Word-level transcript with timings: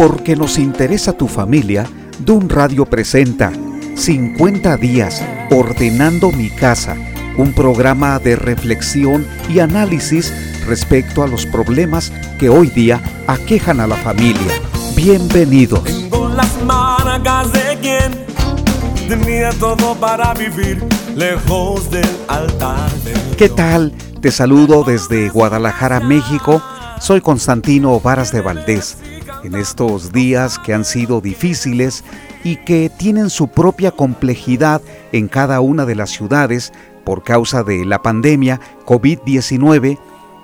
Porque 0.00 0.34
nos 0.34 0.56
interesa 0.58 1.12
tu 1.12 1.28
familia, 1.28 1.84
Dun 2.20 2.48
Radio 2.48 2.86
presenta 2.86 3.52
50 3.96 4.78
días 4.78 5.22
ordenando 5.50 6.32
mi 6.32 6.48
casa, 6.48 6.96
un 7.36 7.52
programa 7.52 8.18
de 8.18 8.34
reflexión 8.34 9.26
y 9.50 9.58
análisis 9.58 10.32
respecto 10.66 11.22
a 11.22 11.26
los 11.26 11.44
problemas 11.44 12.14
que 12.38 12.48
hoy 12.48 12.68
día 12.68 12.98
aquejan 13.26 13.78
a 13.78 13.86
la 13.86 13.96
familia. 13.96 14.50
Bienvenidos. 14.96 15.84
Tengo 15.84 16.30
las 16.30 16.62
marcas 16.62 17.52
de 17.52 17.78
quien 17.82 19.06
tenía 19.06 19.50
todo 19.50 19.94
para 19.96 20.32
vivir 20.32 20.82
lejos 21.14 21.90
del 21.90 22.08
altar 22.26 22.90
de 23.04 23.36
¿Qué 23.36 23.50
tal? 23.50 23.92
Te 24.22 24.30
saludo 24.30 24.82
desde 24.82 25.28
Guadalajara, 25.28 26.00
México. 26.00 26.62
Soy 27.00 27.20
Constantino 27.20 28.00
Varas 28.00 28.32
de 28.32 28.40
Valdés. 28.40 28.96
En 29.42 29.54
estos 29.54 30.12
días 30.12 30.58
que 30.58 30.74
han 30.74 30.84
sido 30.84 31.22
difíciles 31.22 32.04
y 32.44 32.56
que 32.56 32.90
tienen 32.90 33.30
su 33.30 33.48
propia 33.48 33.90
complejidad 33.90 34.82
en 35.12 35.28
cada 35.28 35.60
una 35.60 35.86
de 35.86 35.94
las 35.94 36.10
ciudades 36.10 36.72
por 37.04 37.22
causa 37.22 37.62
de 37.62 37.86
la 37.86 38.02
pandemia 38.02 38.60
COVID-19, 38.84 39.98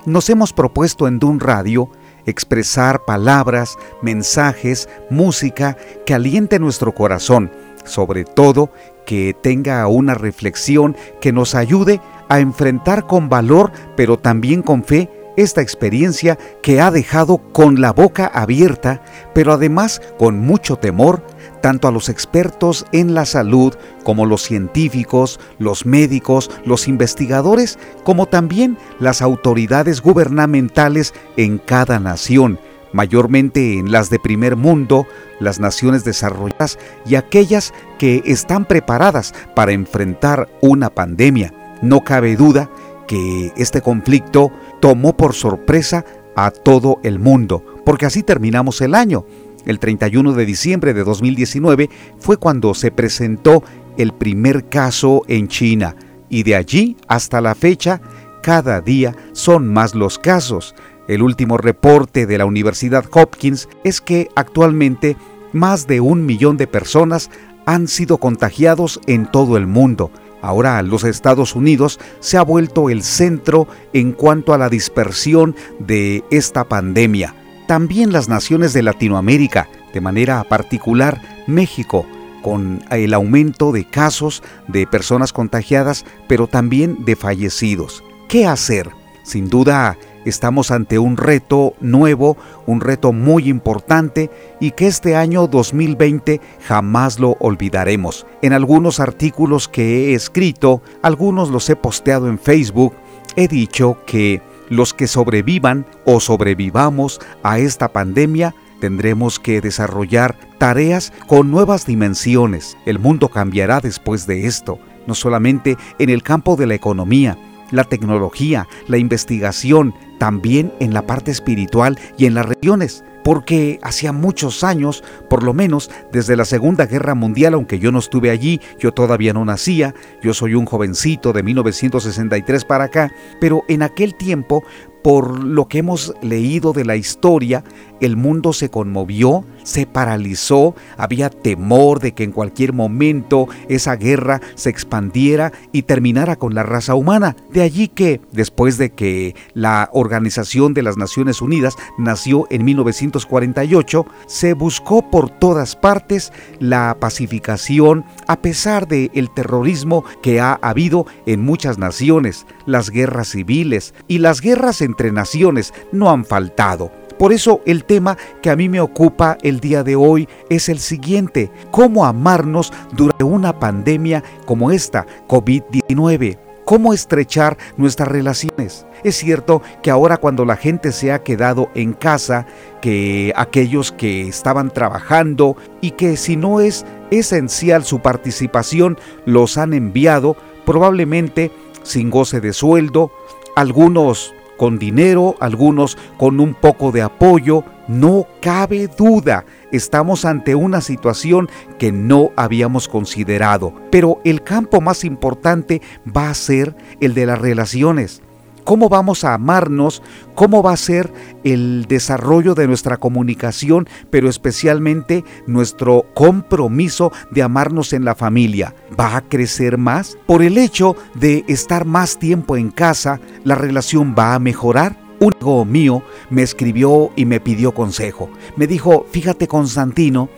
nos 0.06 0.30
hemos 0.30 0.55
propuesto 0.55 1.09
en 1.09 1.19
Dun 1.19 1.41
Radio 1.41 1.91
expresar 2.24 3.05
palabras, 3.05 3.77
mensajes, 4.00 4.88
música 5.10 5.77
que 6.06 6.14
aliente 6.14 6.58
nuestro 6.58 6.94
corazón, 6.94 7.52
sobre 7.84 8.24
todo 8.24 8.70
que 9.05 9.36
tenga 9.41 9.86
una 9.88 10.14
reflexión 10.14 10.97
que 11.20 11.33
nos 11.33 11.55
ayude 11.55 12.00
a 12.28 12.41
enfrentar 12.41 13.06
con 13.06 13.28
valor, 13.28 13.72
pero 13.94 14.19
también 14.19 14.62
con 14.62 14.83
fe, 14.84 15.10
esta 15.37 15.61
experiencia 15.61 16.39
que 16.63 16.81
ha 16.81 16.91
dejado 16.91 17.39
con 17.53 17.81
la 17.81 17.93
boca 17.93 18.27
abierta, 18.27 19.03
pero 19.35 19.53
además 19.53 20.01
con 20.19 20.39
mucho 20.41 20.77
temor, 20.77 21.23
tanto 21.61 21.89
a 21.89 21.93
los 21.93 22.09
expertos 22.09 22.87
en 22.93 23.15
la 23.15 23.27
salud 23.27 23.75
como 24.05 24.27
los 24.27 24.43
científicos, 24.43 25.41
los 25.59 25.87
médicos, 25.87 26.51
los 26.65 26.89
investigadores, 26.89 27.78
como 28.05 28.27
también 28.27 28.78
las 29.01 29.23
autoridades 29.23 30.01
gubernamentales 30.01 31.15
en 31.37 31.59
cada 31.59 32.00
nación, 32.00 32.59
mayormente 32.93 33.78
en 33.78 33.93
las 33.93 34.11
de 34.11 34.19
primer 34.19 34.56
mundo, 34.56 35.06
las 35.41 35.61
naciones 35.61 36.05
desarrolladas 36.05 36.78
y 37.05 37.17
aquellas 37.17 37.75
que 37.98 38.23
están 38.25 38.65
preparadas 38.65 39.34
para 39.55 39.73
enfrentar 39.73 40.48
una 40.61 40.91
pandemia. 40.91 41.53
No 41.83 42.03
cabe 42.05 42.37
duda 42.37 42.71
que 43.06 43.53
este 43.56 43.81
conflicto 43.81 44.50
tomó 44.87 45.17
por 45.17 45.34
sorpresa 45.34 46.05
a 46.37 46.53
todo 46.53 47.01
el 47.03 47.19
mundo, 47.19 47.65
porque 47.84 48.06
así 48.06 48.23
terminamos 48.23 48.81
el 48.81 48.95
año. 48.95 49.27
El 49.65 49.81
31 49.81 50.33
de 50.33 50.47
diciembre 50.47 50.95
de 50.95 51.03
2019 51.03 51.91
fue 52.20 52.37
cuando 52.37 52.73
se 52.73 52.93
presentó 52.93 53.65
el 53.98 54.12
primer 54.12 54.69
caso 54.69 55.23
en 55.27 55.48
China 55.48 55.97
y 56.28 56.45
de 56.45 56.55
allí 56.55 56.97
hasta 57.09 57.41
la 57.41 57.56
fecha 57.56 58.01
cada 58.45 58.81
día 58.81 59.17
son 59.33 59.67
más 59.67 59.97
los 59.97 60.20
casos. 60.20 60.77
El 61.09 61.23
último 61.23 61.59
reporte 61.59 62.25
de 62.25 62.39
la 62.39 62.47
Universidad 62.47 63.06
Hopkins 63.11 63.69
es 63.83 64.00
que 64.00 64.28
actualmente 64.37 65.17
más 65.53 65.89
de 65.89 66.00
un 66.00 66.25
millón 66.25 66.56
de 66.59 66.69
personas 66.69 67.28
han 67.65 67.89
sido 67.89 68.19
contagiados 68.19 69.00
en 69.09 69.28
todo 69.33 69.56
el 69.56 69.67
mundo. 69.67 70.12
Ahora 70.47 70.80
los 70.83 71.02
Estados 71.02 71.56
Unidos 71.56 71.98
se 72.20 72.39
ha 72.39 72.42
vuelto 72.42 72.89
el 72.89 73.02
centro 73.02 73.66
en 73.92 74.12
cuanto 74.12 74.55
a 74.55 74.58
la 74.58 74.69
dispersión 74.69 75.56
de 75.80 76.22
esta 76.30 76.62
pandemia. 76.62 77.34
También 77.66 78.12
las 78.12 78.28
naciones 78.28 78.72
de 78.72 78.84
Latinoamérica, 78.84 79.69
de 79.92 80.00
manera 80.00 80.44
particular 80.44 81.20
México, 81.48 82.06
con 82.44 82.84
el 82.92 83.12
aumento 83.12 83.72
de 83.72 83.87
casos 83.87 84.44
de 84.69 84.87
personas 84.87 85.32
contagiadas, 85.32 86.04
pero 86.28 86.47
también 86.47 87.04
de 87.04 87.16
fallecidos. 87.16 88.04
¿Qué 88.28 88.47
hacer? 88.47 88.91
Sin 89.25 89.48
duda, 89.48 89.98
estamos 90.28 90.70
ante 90.70 90.98
un 90.98 91.16
reto 91.16 91.75
nuevo, 91.81 92.37
un 92.66 92.81
reto 92.81 93.12
muy 93.12 93.48
importante 93.48 94.31
y 94.60 94.72
que 94.72 94.87
este 94.87 95.16
año 95.16 95.47
2020 95.47 96.41
jamás 96.66 97.19
lo 97.19 97.37
olvidaremos. 97.41 98.26
En 98.42 98.53
algunos 98.53 99.00
artículos 99.00 99.69
que 99.69 100.10
he 100.10 100.15
escrito, 100.15 100.82
algunos 101.03 101.50
los 101.50 101.69
he 101.70 101.76
posteado 101.76 102.28
en 102.28 102.38
Facebook, 102.38 102.94
he 103.36 103.48
dicho 103.48 103.98
que 104.06 104.42
los 104.69 104.94
que 104.94 105.06
sobrevivan 105.06 105.86
o 106.04 106.20
sobrevivamos 106.20 107.20
a 107.42 107.59
esta 107.59 107.92
pandemia 107.92 108.54
tendremos 108.81 109.38
que 109.38 109.60
desarrollar 109.60 110.36
tareas 110.59 111.12
con 111.26 111.50
nuevas 111.50 111.86
dimensiones. 111.86 112.76
El 112.84 112.98
mundo 112.98 113.28
cambiará 113.28 113.81
después 113.81 114.26
de 114.26 114.47
esto, 114.47 114.78
no 115.06 115.15
solamente 115.15 115.76
en 115.98 116.10
el 116.10 116.22
campo 116.22 116.56
de 116.56 116.66
la 116.66 116.75
economía, 116.75 117.38
la 117.71 117.84
tecnología, 117.84 118.66
la 118.88 118.99
investigación, 118.99 119.94
también 120.19 120.72
en 120.81 120.94
la 120.94 121.06
parte 121.06 121.31
espiritual 121.31 121.99
y 122.16 122.27
en 122.27 122.34
las 122.34 122.47
regiones 122.47 123.04
porque 123.27 123.81
hacía 123.82 124.12
muchos 124.12 124.62
años, 124.62 125.03
por 125.28 125.43
lo 125.43 125.53
menos 125.53 125.91
desde 126.12 126.37
la 126.37 126.44
Segunda 126.44 126.87
Guerra 126.87 127.16
Mundial, 127.16 127.54
aunque 127.54 127.81
yo 127.81 127.91
no 127.91 127.99
estuve 127.99 128.31
allí, 128.31 128.60
yo 128.78 128.93
todavía 128.93 129.32
no 129.32 129.44
nacía, 129.44 129.97
yo 130.22 130.32
soy 130.32 130.54
un 130.54 130.65
jovencito 130.65 131.32
de 131.32 131.43
1963 131.43 132.65
para 132.65 132.84
acá, 132.84 133.10
pero 133.41 133.65
en 133.66 133.83
aquel 133.83 134.15
tiempo 134.15 134.62
por 135.06 135.44
lo 135.44 135.69
que 135.69 135.78
hemos 135.78 136.15
leído 136.21 136.72
de 136.72 136.84
la 136.84 136.97
historia, 136.97 137.62
el 138.00 138.17
mundo 138.17 138.53
se 138.53 138.71
conmovió, 138.71 139.44
se 139.62 139.87
paralizó, 139.87 140.75
había 140.97 141.31
temor 141.31 142.00
de 142.00 142.11
que 142.11 142.25
en 142.25 142.33
cualquier 142.33 142.72
momento 142.72 143.47
esa 143.69 143.95
guerra 143.95 144.41
se 144.56 144.69
expandiera 144.69 145.53
y 145.71 145.83
terminara 145.83 146.34
con 146.34 146.56
la 146.56 146.65
raza 146.65 146.97
humana. 146.97 147.37
De 147.53 147.62
allí 147.62 147.87
que, 147.87 148.21
después 148.33 148.78
de 148.78 148.91
que 148.91 149.37
la 149.55 149.91
Organización 149.93 150.75
de 150.75 150.83
las 150.83 150.97
Naciones 150.97 151.41
Unidas 151.41 151.77
nació 151.99 152.49
en 152.50 152.65
1948, 152.65 154.06
se 154.27 154.55
buscó 154.55 155.09
por 155.09 155.31
todas 155.31 155.77
partes 155.77 156.33
la 156.59 156.97
pacificación 156.99 158.05
a 158.27 158.43
pesar 158.43 158.89
del 158.89 159.12
el 159.15 159.31
terrorismo 159.33 160.05
que 160.21 160.41
ha 160.41 160.59
habido 160.62 161.06
en 161.27 161.45
muchas 161.45 161.78
naciones, 161.78 162.45
las 162.66 162.91
guerras 162.91 163.28
civiles 163.28 163.95
y 164.09 164.19
las 164.19 164.41
guerras 164.41 164.81
en 164.81 164.96
entre 164.97 165.12
naciones 165.12 165.75
no 165.93 166.11
han 166.11 166.25
faltado. 166.25 166.91
Por 167.19 167.34
eso 167.34 167.61
el 167.67 167.84
tema 167.84 168.17
que 168.41 168.49
a 168.49 168.57
mí 168.57 168.71
me 168.71 168.81
ocupa 168.81 169.37
el 169.43 169.61
día 169.61 169.83
de 169.83 169.95
hoy 169.95 170.27
es 170.49 170.71
el 170.71 170.79
siguiente, 170.79 171.51
cómo 171.71 172.07
amarnos 172.07 172.73
durante 172.93 173.25
una 173.25 173.59
pandemia 173.59 174.25
como 174.47 174.71
esta, 174.71 175.07
COVID-19 175.29 176.39
cómo 176.65 176.93
estrechar 176.93 177.57
nuestras 177.77 178.09
relaciones. 178.09 178.87
Es 179.05 179.15
cierto 179.15 179.62
que 179.84 179.91
ahora 179.93 180.17
cuando 180.17 180.45
la 180.45 180.57
gente 180.57 180.91
se 180.91 181.13
ha 181.13 181.23
quedado 181.23 181.71
en 181.77 181.93
casa, 181.93 182.45
que 182.83 183.33
aquellos 183.37 183.93
que 183.93 184.27
estaban 184.27 184.71
trabajando 184.71 185.57
y 185.81 185.93
que 185.93 186.17
si 186.17 186.34
no 186.34 186.61
es 186.61 186.84
esencial 187.13 187.84
su 187.84 188.01
participación, 188.01 188.99
los 189.27 189.59
han 189.59 189.75
enviado 189.75 190.37
probablemente 190.65 191.53
sin 191.84 192.11
goce 192.11 192.41
de 192.41 192.53
sueldo, 192.53 193.13
algunos 193.55 194.34
con 194.56 194.78
dinero, 194.78 195.37
algunos 195.41 195.97
con 196.19 196.41
un 196.41 196.55
poco 196.55 196.93
de 196.93 197.03
apoyo. 197.03 197.65
No 197.89 198.27
cabe 198.41 198.89
duda, 198.89 199.44
estamos 199.71 200.25
ante 200.25 200.55
una 200.55 200.81
situación 200.81 201.49
que 201.78 201.93
no 201.93 202.33
habíamos 202.37 202.89
considerado, 202.89 203.72
pero 203.91 204.21
el 204.25 204.43
campo 204.43 204.81
más 204.81 205.05
importante 205.05 205.83
va 206.05 206.31
a 206.31 206.34
ser 206.34 206.75
el 207.00 207.15
de 207.15 207.27
las 207.27 207.39
relaciones 207.41 208.22
cómo 208.66 208.88
vamos 208.88 209.22
a 209.22 209.32
amarnos, 209.32 210.03
cómo 210.34 210.60
va 210.60 210.72
a 210.72 210.77
ser 210.77 211.10
el 211.44 211.86
desarrollo 211.89 212.54
de 212.54 212.66
nuestra 212.66 212.97
comunicación, 212.97 213.89
pero 214.10 214.28
especialmente 214.28 215.24
nuestro 215.47 216.04
compromiso 216.15 217.13
de 217.30 217.45
amarnos 217.45 217.92
en 217.92 218.04
la 218.04 218.16
familia. 218.16 218.74
¿Va 218.98 219.16
a 219.16 219.21
crecer 219.22 219.78
más? 219.78 220.18
Por 220.27 220.42
el 220.42 220.59
hecho 220.59 220.97
de 221.15 221.45
estar 221.47 221.84
más 221.84 222.18
tiempo 222.18 222.57
en 222.57 222.71
casa, 222.71 223.21
¿la 223.45 223.54
relación 223.54 224.16
va 224.18 224.34
a 224.34 224.41
mejorar? 224.41 224.98
Un 225.21 225.33
amigo 225.34 225.65
mío 225.65 226.03
me 226.28 226.42
escribió 226.42 227.10
y 227.15 227.24
me 227.24 227.39
pidió 227.41 227.72
consejo. 227.72 228.28
Me 228.57 228.66
dijo, 228.66 229.07
fíjate 229.13 229.47
Constantino, 229.47 230.28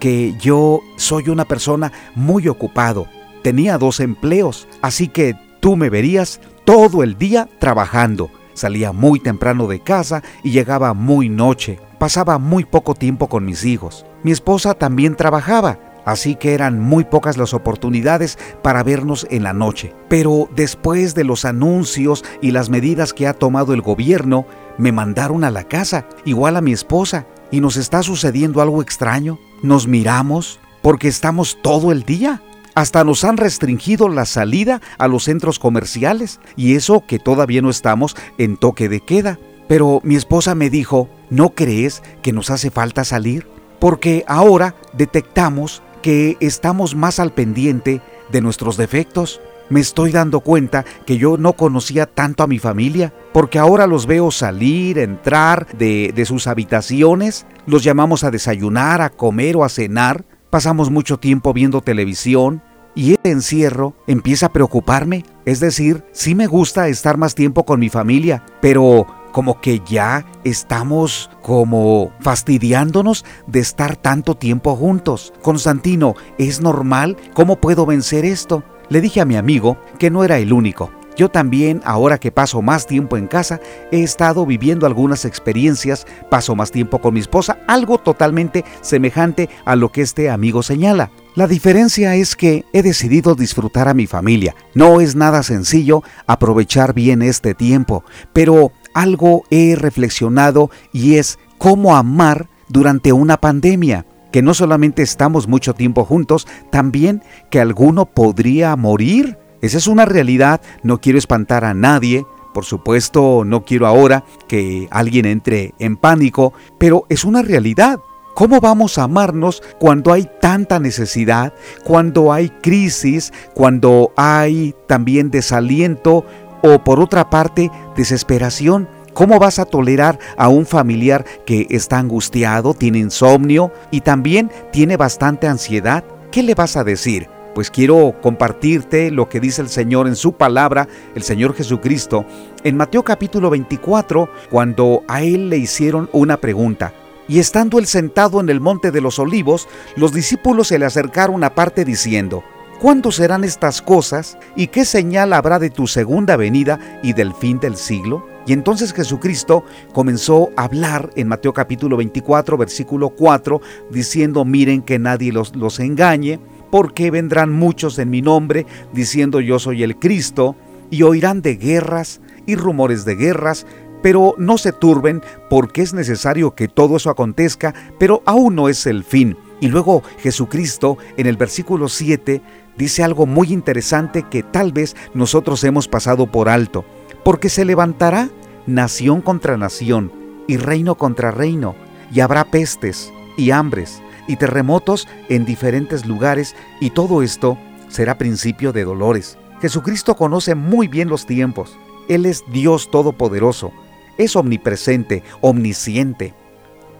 que 0.00 0.34
yo 0.40 0.80
soy 0.96 1.28
una 1.28 1.44
persona 1.44 1.92
muy 2.16 2.48
ocupado. 2.48 3.06
Tenía 3.42 3.78
dos 3.78 4.00
empleos, 4.00 4.66
así 4.82 5.06
que 5.06 5.36
tú 5.60 5.76
me 5.76 5.90
verías 5.90 6.40
todo 6.68 7.02
el 7.02 7.16
día 7.16 7.48
trabajando. 7.58 8.30
Salía 8.52 8.92
muy 8.92 9.20
temprano 9.20 9.68
de 9.68 9.80
casa 9.80 10.22
y 10.44 10.50
llegaba 10.50 10.92
muy 10.92 11.30
noche. 11.30 11.80
Pasaba 11.98 12.38
muy 12.38 12.66
poco 12.66 12.94
tiempo 12.94 13.30
con 13.30 13.46
mis 13.46 13.64
hijos. 13.64 14.04
Mi 14.22 14.32
esposa 14.32 14.74
también 14.74 15.16
trabajaba, 15.16 15.78
así 16.04 16.34
que 16.34 16.52
eran 16.52 16.78
muy 16.78 17.04
pocas 17.04 17.38
las 17.38 17.54
oportunidades 17.54 18.38
para 18.62 18.82
vernos 18.82 19.26
en 19.30 19.44
la 19.44 19.54
noche. 19.54 19.94
Pero 20.10 20.50
después 20.54 21.14
de 21.14 21.24
los 21.24 21.46
anuncios 21.46 22.22
y 22.42 22.50
las 22.50 22.68
medidas 22.68 23.14
que 23.14 23.26
ha 23.26 23.32
tomado 23.32 23.72
el 23.72 23.80
gobierno, 23.80 24.44
me 24.76 24.92
mandaron 24.92 25.44
a 25.44 25.50
la 25.50 25.64
casa, 25.64 26.04
igual 26.26 26.54
a 26.54 26.60
mi 26.60 26.72
esposa. 26.72 27.24
y 27.50 27.62
nos 27.62 27.78
está 27.78 28.02
sucediendo 28.02 28.60
algo 28.60 28.82
extraño. 28.82 29.38
Nos 29.62 29.86
miramos 29.86 30.60
porque 30.82 31.08
estamos 31.08 31.56
todo 31.62 31.92
el 31.92 32.02
día. 32.02 32.42
Hasta 32.78 33.02
nos 33.02 33.24
han 33.24 33.38
restringido 33.38 34.08
la 34.08 34.24
salida 34.24 34.80
a 34.98 35.08
los 35.08 35.24
centros 35.24 35.58
comerciales 35.58 36.38
y 36.54 36.76
eso 36.76 37.02
que 37.04 37.18
todavía 37.18 37.60
no 37.60 37.70
estamos 37.70 38.14
en 38.38 38.56
toque 38.56 38.88
de 38.88 39.00
queda. 39.00 39.40
Pero 39.66 40.00
mi 40.04 40.14
esposa 40.14 40.54
me 40.54 40.70
dijo, 40.70 41.08
¿no 41.28 41.56
crees 41.56 42.04
que 42.22 42.32
nos 42.32 42.50
hace 42.50 42.70
falta 42.70 43.02
salir? 43.02 43.48
Porque 43.80 44.24
ahora 44.28 44.76
detectamos 44.92 45.82
que 46.02 46.36
estamos 46.38 46.94
más 46.94 47.18
al 47.18 47.32
pendiente 47.32 48.00
de 48.30 48.40
nuestros 48.42 48.76
defectos. 48.76 49.40
Me 49.70 49.80
estoy 49.80 50.12
dando 50.12 50.38
cuenta 50.38 50.84
que 51.04 51.18
yo 51.18 51.36
no 51.36 51.54
conocía 51.54 52.06
tanto 52.06 52.44
a 52.44 52.46
mi 52.46 52.60
familia, 52.60 53.12
porque 53.32 53.58
ahora 53.58 53.88
los 53.88 54.06
veo 54.06 54.30
salir, 54.30 55.00
entrar 55.00 55.66
de, 55.76 56.12
de 56.14 56.24
sus 56.24 56.46
habitaciones, 56.46 57.44
los 57.66 57.82
llamamos 57.82 58.22
a 58.22 58.30
desayunar, 58.30 59.02
a 59.02 59.10
comer 59.10 59.56
o 59.56 59.64
a 59.64 59.68
cenar, 59.68 60.24
pasamos 60.48 60.90
mucho 60.90 61.18
tiempo 61.18 61.52
viendo 61.52 61.80
televisión, 61.80 62.62
y 62.94 63.12
el 63.12 63.18
encierro 63.24 63.94
empieza 64.06 64.46
a 64.46 64.52
preocuparme. 64.52 65.24
Es 65.44 65.60
decir, 65.60 66.04
sí 66.12 66.34
me 66.34 66.46
gusta 66.46 66.88
estar 66.88 67.16
más 67.16 67.34
tiempo 67.34 67.64
con 67.64 67.80
mi 67.80 67.88
familia, 67.88 68.44
pero 68.60 69.06
como 69.32 69.60
que 69.60 69.80
ya 69.86 70.24
estamos 70.44 71.30
como 71.42 72.12
fastidiándonos 72.20 73.24
de 73.46 73.60
estar 73.60 73.96
tanto 73.96 74.34
tiempo 74.34 74.74
juntos. 74.74 75.32
Constantino, 75.42 76.14
¿es 76.38 76.60
normal? 76.60 77.16
¿Cómo 77.34 77.56
puedo 77.56 77.86
vencer 77.86 78.24
esto? 78.24 78.64
Le 78.88 79.00
dije 79.00 79.20
a 79.20 79.26
mi 79.26 79.36
amigo 79.36 79.78
que 79.98 80.10
no 80.10 80.24
era 80.24 80.38
el 80.38 80.52
único. 80.52 80.90
Yo 81.18 81.28
también, 81.28 81.82
ahora 81.84 82.18
que 82.18 82.30
paso 82.30 82.62
más 82.62 82.86
tiempo 82.86 83.16
en 83.16 83.26
casa, 83.26 83.60
he 83.90 84.04
estado 84.04 84.46
viviendo 84.46 84.86
algunas 84.86 85.24
experiencias, 85.24 86.06
paso 86.30 86.54
más 86.54 86.70
tiempo 86.70 87.00
con 87.00 87.14
mi 87.14 87.18
esposa, 87.20 87.58
algo 87.66 87.98
totalmente 87.98 88.64
semejante 88.82 89.48
a 89.64 89.74
lo 89.74 89.90
que 89.90 90.02
este 90.02 90.30
amigo 90.30 90.62
señala. 90.62 91.10
La 91.38 91.46
diferencia 91.46 92.16
es 92.16 92.34
que 92.34 92.64
he 92.72 92.82
decidido 92.82 93.36
disfrutar 93.36 93.86
a 93.86 93.94
mi 93.94 94.08
familia. 94.08 94.56
No 94.74 95.00
es 95.00 95.14
nada 95.14 95.44
sencillo 95.44 96.02
aprovechar 96.26 96.94
bien 96.94 97.22
este 97.22 97.54
tiempo, 97.54 98.02
pero 98.32 98.72
algo 98.92 99.44
he 99.48 99.76
reflexionado 99.76 100.68
y 100.92 101.14
es 101.14 101.38
cómo 101.56 101.94
amar 101.94 102.48
durante 102.68 103.12
una 103.12 103.36
pandemia 103.36 104.04
que 104.32 104.42
no 104.42 104.52
solamente 104.52 105.02
estamos 105.02 105.46
mucho 105.46 105.74
tiempo 105.74 106.04
juntos, 106.04 106.48
también 106.72 107.22
que 107.52 107.60
alguno 107.60 108.06
podría 108.06 108.74
morir 108.74 109.38
esa 109.60 109.78
es 109.78 109.86
una 109.86 110.06
realidad, 110.06 110.60
no 110.82 111.00
quiero 111.00 111.20
espantar 111.20 111.64
a 111.64 111.72
nadie, 111.72 112.26
por 112.52 112.64
supuesto 112.64 113.44
no 113.44 113.64
quiero 113.64 113.86
ahora 113.86 114.24
que 114.48 114.88
alguien 114.90 115.24
entre 115.24 115.72
en 115.78 115.96
pánico, 115.96 116.52
pero 116.78 117.06
es 117.08 117.24
una 117.24 117.42
realidad. 117.42 118.00
¿Cómo 118.38 118.60
vamos 118.60 118.98
a 118.98 119.02
amarnos 119.02 119.64
cuando 119.80 120.12
hay 120.12 120.30
tanta 120.40 120.78
necesidad, 120.78 121.52
cuando 121.82 122.32
hay 122.32 122.50
crisis, 122.50 123.32
cuando 123.52 124.12
hay 124.16 124.76
también 124.86 125.32
desaliento 125.32 126.24
o 126.62 126.84
por 126.84 127.00
otra 127.00 127.30
parte 127.30 127.68
desesperación? 127.96 128.88
¿Cómo 129.12 129.40
vas 129.40 129.58
a 129.58 129.64
tolerar 129.64 130.20
a 130.36 130.50
un 130.50 130.66
familiar 130.66 131.24
que 131.46 131.66
está 131.70 131.98
angustiado, 131.98 132.74
tiene 132.74 132.98
insomnio 132.98 133.72
y 133.90 134.02
también 134.02 134.52
tiene 134.70 134.96
bastante 134.96 135.48
ansiedad? 135.48 136.04
¿Qué 136.30 136.44
le 136.44 136.54
vas 136.54 136.76
a 136.76 136.84
decir? 136.84 137.26
pues 137.56 137.72
quiero 137.72 138.14
compartirte 138.22 139.10
lo 139.10 139.28
que 139.28 139.40
dice 139.40 139.62
el 139.62 139.68
Señor 139.68 140.06
en 140.06 140.14
su 140.14 140.34
palabra, 140.34 140.86
el 141.16 141.24
Señor 141.24 141.54
Jesucristo, 141.54 142.24
en 142.62 142.76
Mateo 142.76 143.02
capítulo 143.02 143.50
24, 143.50 144.28
cuando 144.48 145.02
a 145.08 145.22
él 145.22 145.50
le 145.50 145.58
hicieron 145.58 146.08
una 146.12 146.36
pregunta. 146.36 146.92
Y 147.28 147.38
estando 147.38 147.78
él 147.78 147.86
sentado 147.86 148.40
en 148.40 148.48
el 148.48 148.60
monte 148.60 148.90
de 148.90 149.00
los 149.00 149.18
olivos, 149.18 149.68
los 149.96 150.12
discípulos 150.12 150.68
se 150.68 150.78
le 150.78 150.86
acercaron 150.86 151.44
aparte 151.44 151.84
diciendo, 151.84 152.42
¿Cuándo 152.80 153.10
serán 153.10 153.42
estas 153.42 153.82
cosas? 153.82 154.38
¿Y 154.54 154.68
qué 154.68 154.84
señal 154.84 155.32
habrá 155.32 155.58
de 155.58 155.68
tu 155.68 155.88
segunda 155.88 156.36
venida 156.36 157.00
y 157.02 157.12
del 157.12 157.34
fin 157.34 157.58
del 157.58 157.76
siglo? 157.76 158.24
Y 158.46 158.52
entonces 158.52 158.92
Jesucristo 158.92 159.64
comenzó 159.92 160.50
a 160.56 160.64
hablar 160.64 161.10
en 161.16 161.26
Mateo 161.26 161.52
capítulo 161.52 161.96
24, 161.96 162.56
versículo 162.56 163.10
4, 163.10 163.60
diciendo, 163.90 164.44
miren 164.44 164.82
que 164.82 165.00
nadie 165.00 165.32
los, 165.32 165.56
los 165.56 165.80
engañe 165.80 166.38
porque 166.70 167.10
vendrán 167.10 167.52
muchos 167.52 167.98
en 167.98 168.10
mi 168.10 168.22
nombre 168.22 168.64
diciendo 168.92 169.40
yo 169.40 169.58
soy 169.58 169.82
el 169.82 169.96
Cristo, 169.96 170.54
y 170.90 171.02
oirán 171.02 171.42
de 171.42 171.56
guerras 171.56 172.20
y 172.46 172.54
rumores 172.54 173.04
de 173.04 173.14
guerras, 173.14 173.66
pero 174.02 174.34
no 174.38 174.58
se 174.58 174.72
turben 174.72 175.22
porque 175.48 175.82
es 175.82 175.94
necesario 175.94 176.54
que 176.54 176.68
todo 176.68 176.96
eso 176.96 177.10
acontezca, 177.10 177.74
pero 177.98 178.22
aún 178.26 178.54
no 178.54 178.68
es 178.68 178.86
el 178.86 179.04
fin. 179.04 179.36
Y 179.60 179.68
luego 179.68 180.02
Jesucristo 180.18 180.98
en 181.16 181.26
el 181.26 181.36
versículo 181.36 181.88
7 181.88 182.42
dice 182.76 183.02
algo 183.02 183.26
muy 183.26 183.52
interesante 183.52 184.24
que 184.30 184.42
tal 184.42 184.72
vez 184.72 184.96
nosotros 185.14 185.64
hemos 185.64 185.88
pasado 185.88 186.26
por 186.26 186.48
alto, 186.48 186.84
porque 187.24 187.48
se 187.48 187.64
levantará 187.64 188.30
nación 188.66 189.20
contra 189.20 189.56
nación 189.56 190.12
y 190.46 190.56
reino 190.56 190.96
contra 190.96 191.30
reino, 191.30 191.74
y 192.12 192.20
habrá 192.20 192.44
pestes 192.44 193.12
y 193.36 193.50
hambres 193.50 194.00
y 194.28 194.36
terremotos 194.36 195.08
en 195.28 195.44
diferentes 195.44 196.06
lugares 196.06 196.54
y 196.80 196.90
todo 196.90 197.22
esto 197.22 197.58
será 197.88 198.18
principio 198.18 198.72
de 198.72 198.84
dolores. 198.84 199.38
Jesucristo 199.60 200.14
conoce 200.14 200.54
muy 200.54 200.86
bien 200.86 201.08
los 201.08 201.26
tiempos. 201.26 201.76
Él 202.08 202.26
es 202.26 202.44
Dios 202.52 202.90
Todopoderoso, 202.90 203.72
es 204.18 204.36
omnipresente, 204.36 205.22
omnisciente. 205.40 206.34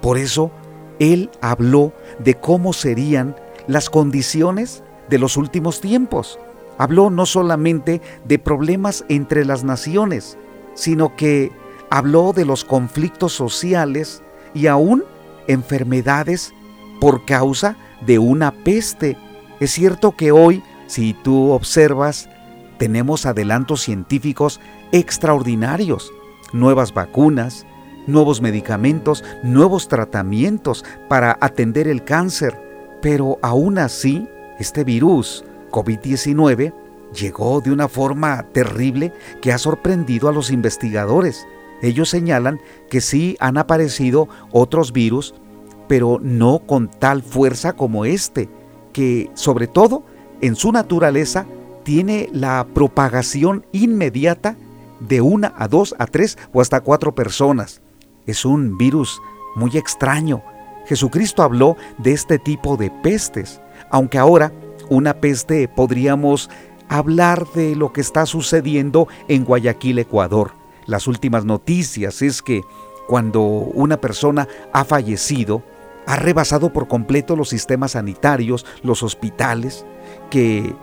Por 0.01 0.17
eso, 0.17 0.51
Él 0.99 1.31
habló 1.41 1.93
de 2.19 2.35
cómo 2.35 2.73
serían 2.73 3.37
las 3.67 3.91
condiciones 3.91 4.83
de 5.11 5.19
los 5.19 5.37
últimos 5.37 5.81
tiempos. 5.81 6.39
Habló 6.79 7.11
no 7.11 7.27
solamente 7.27 8.01
de 8.25 8.39
problemas 8.39 9.05
entre 9.09 9.45
las 9.45 9.65
naciones, 9.65 10.39
sino 10.75 11.17
que 11.17 11.51
habló 11.91 12.33
de 12.33 12.45
los 12.45 12.65
conflictos 12.65 13.33
sociales 13.33 14.23
y 14.55 14.69
aún 14.69 15.05
enfermedades 15.49 16.53
por 17.01 17.25
causa 17.25 17.77
de 18.07 18.19
una 18.19 18.53
peste. 18.53 19.17
Es 19.61 19.73
cierto 19.73 20.13
que 20.13 20.31
hoy, 20.31 20.63
si 20.87 21.15
tú 21.15 21.51
observas, 21.51 22.29
tenemos 22.79 23.27
adelantos 23.27 23.83
científicos 23.83 24.61
extraordinarios, 24.93 26.13
nuevas 26.53 26.93
vacunas, 26.93 27.67
nuevos 28.07 28.41
medicamentos, 28.41 29.25
nuevos 29.43 29.89
tratamientos 29.89 30.85
para 31.09 31.37
atender 31.41 31.89
el 31.89 32.05
cáncer, 32.05 32.59
pero 33.03 33.39
aún 33.43 33.79
así, 33.79 34.29
este 34.59 34.85
virus 34.85 35.45
COVID-19 35.71 36.73
llegó 37.15 37.61
de 37.61 37.71
una 37.71 37.89
forma 37.89 38.43
terrible 38.53 39.13
que 39.41 39.53
ha 39.53 39.59
sorprendido 39.59 40.29
a 40.29 40.33
los 40.33 40.51
investigadores. 40.51 41.47
Ellos 41.83 42.09
señalan 42.09 42.61
que 42.91 43.01
sí 43.01 43.37
han 43.41 43.57
aparecido 43.57 44.29
otros 44.51 44.93
virus 44.93 45.35
pero 45.89 46.21
no 46.23 46.61
con 46.61 46.89
tal 46.89 47.23
fuerza 47.23 47.73
como 47.73 48.05
este, 48.05 48.49
que 48.93 49.31
sobre 49.35 49.67
todo 49.67 50.05
en 50.41 50.55
su 50.55 50.71
naturaleza 50.71 51.47
tiene 51.83 52.29
la 52.33 52.67
propagación 52.75 53.65
inmediata 53.73 54.57
de 55.01 55.21
una 55.21 55.55
a 55.57 55.69
dos 55.69 55.95
a 55.99 56.07
tres 56.07 56.39
o 56.53 56.61
hasta 56.61 56.81
cuatro 56.81 57.15
personas. 57.15 57.81
Es 58.27 58.45
un 58.45 58.77
virus 58.77 59.21
muy 59.57 59.77
extraño. 59.77 60.43
Jesucristo 60.87 61.43
habló 61.43 61.77
de 61.99 62.13
este 62.13 62.39
tipo 62.39 62.77
de 62.77 62.91
pestes, 62.91 63.61
aunque 63.91 64.19
ahora 64.19 64.53
una 64.89 65.15
peste 65.15 65.69
podríamos 65.69 66.49
hablar 66.89 67.47
de 67.55 67.77
lo 67.77 67.93
que 67.93 68.01
está 68.01 68.27
sucediendo 68.27 69.09
en 69.29 69.45
Guayaquil, 69.45 69.99
Ecuador. 69.99 70.53
Las 70.87 71.07
últimas 71.07 71.45
noticias 71.45 72.23
es 72.23 72.41
que 72.41 72.63
cuando 73.07 73.43
una 73.43 73.99
persona 73.99 74.49
ha 74.73 74.85
fallecido, 74.85 75.63
ha 76.07 76.17
rebasado 76.17 76.73
por 76.73 76.89
completo 76.89 77.37
los 77.37 77.51
sistemas 77.51 77.93
sanitarios, 77.93 78.65
los 78.83 79.03
hospitales, 79.03 79.85
que 80.31 80.75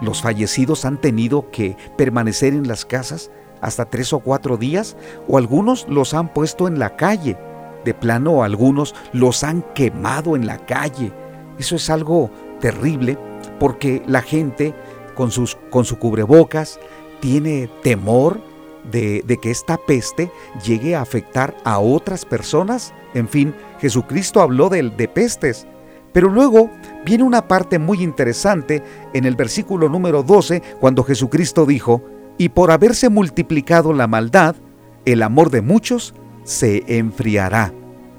los 0.00 0.22
fallecidos 0.22 0.84
han 0.84 1.00
tenido 1.00 1.50
que 1.50 1.76
permanecer 1.96 2.52
en 2.52 2.68
las 2.68 2.84
casas 2.84 3.32
hasta 3.60 3.84
tres 3.84 4.12
o 4.12 4.20
cuatro 4.20 4.56
días, 4.56 4.96
o 5.26 5.38
algunos 5.38 5.86
los 5.88 6.14
han 6.14 6.32
puesto 6.32 6.68
en 6.68 6.78
la 6.78 6.96
calle. 6.96 7.36
De 7.84 7.94
plano, 7.94 8.42
algunos 8.42 8.94
los 9.12 9.44
han 9.44 9.62
quemado 9.74 10.36
en 10.36 10.46
la 10.46 10.58
calle. 10.66 11.12
Eso 11.58 11.76
es 11.76 11.90
algo 11.90 12.30
terrible 12.60 13.16
porque 13.58 14.02
la 14.06 14.22
gente 14.22 14.74
con, 15.14 15.30
sus, 15.30 15.56
con 15.70 15.84
su 15.84 15.98
cubrebocas 15.98 16.78
tiene 17.20 17.68
temor 17.82 18.40
de, 18.90 19.22
de 19.26 19.38
que 19.38 19.50
esta 19.50 19.76
peste 19.76 20.30
llegue 20.64 20.94
a 20.94 21.02
afectar 21.02 21.56
a 21.64 21.78
otras 21.78 22.24
personas 22.24 22.92
en 23.14 23.28
fin, 23.28 23.54
Jesucristo 23.80 24.40
habló 24.40 24.68
de, 24.68 24.90
de 24.90 25.08
pestes. 25.08 25.66
Pero 26.12 26.28
luego 26.28 26.70
viene 27.04 27.24
una 27.24 27.46
parte 27.46 27.78
muy 27.78 28.02
interesante 28.02 28.82
en 29.12 29.24
el 29.24 29.36
versículo 29.36 29.88
número 29.88 30.22
12, 30.22 30.62
cuando 30.80 31.04
Jesucristo 31.04 31.66
dijo, 31.66 32.02
y 32.38 32.50
por 32.50 32.70
haberse 32.70 33.08
multiplicado 33.08 33.92
la 33.92 34.06
maldad, 34.06 34.54
el 35.04 35.22
amor 35.22 35.50
de 35.50 35.60
muchos 35.60 36.14
se 36.44 36.84
enfriará. 36.86 37.72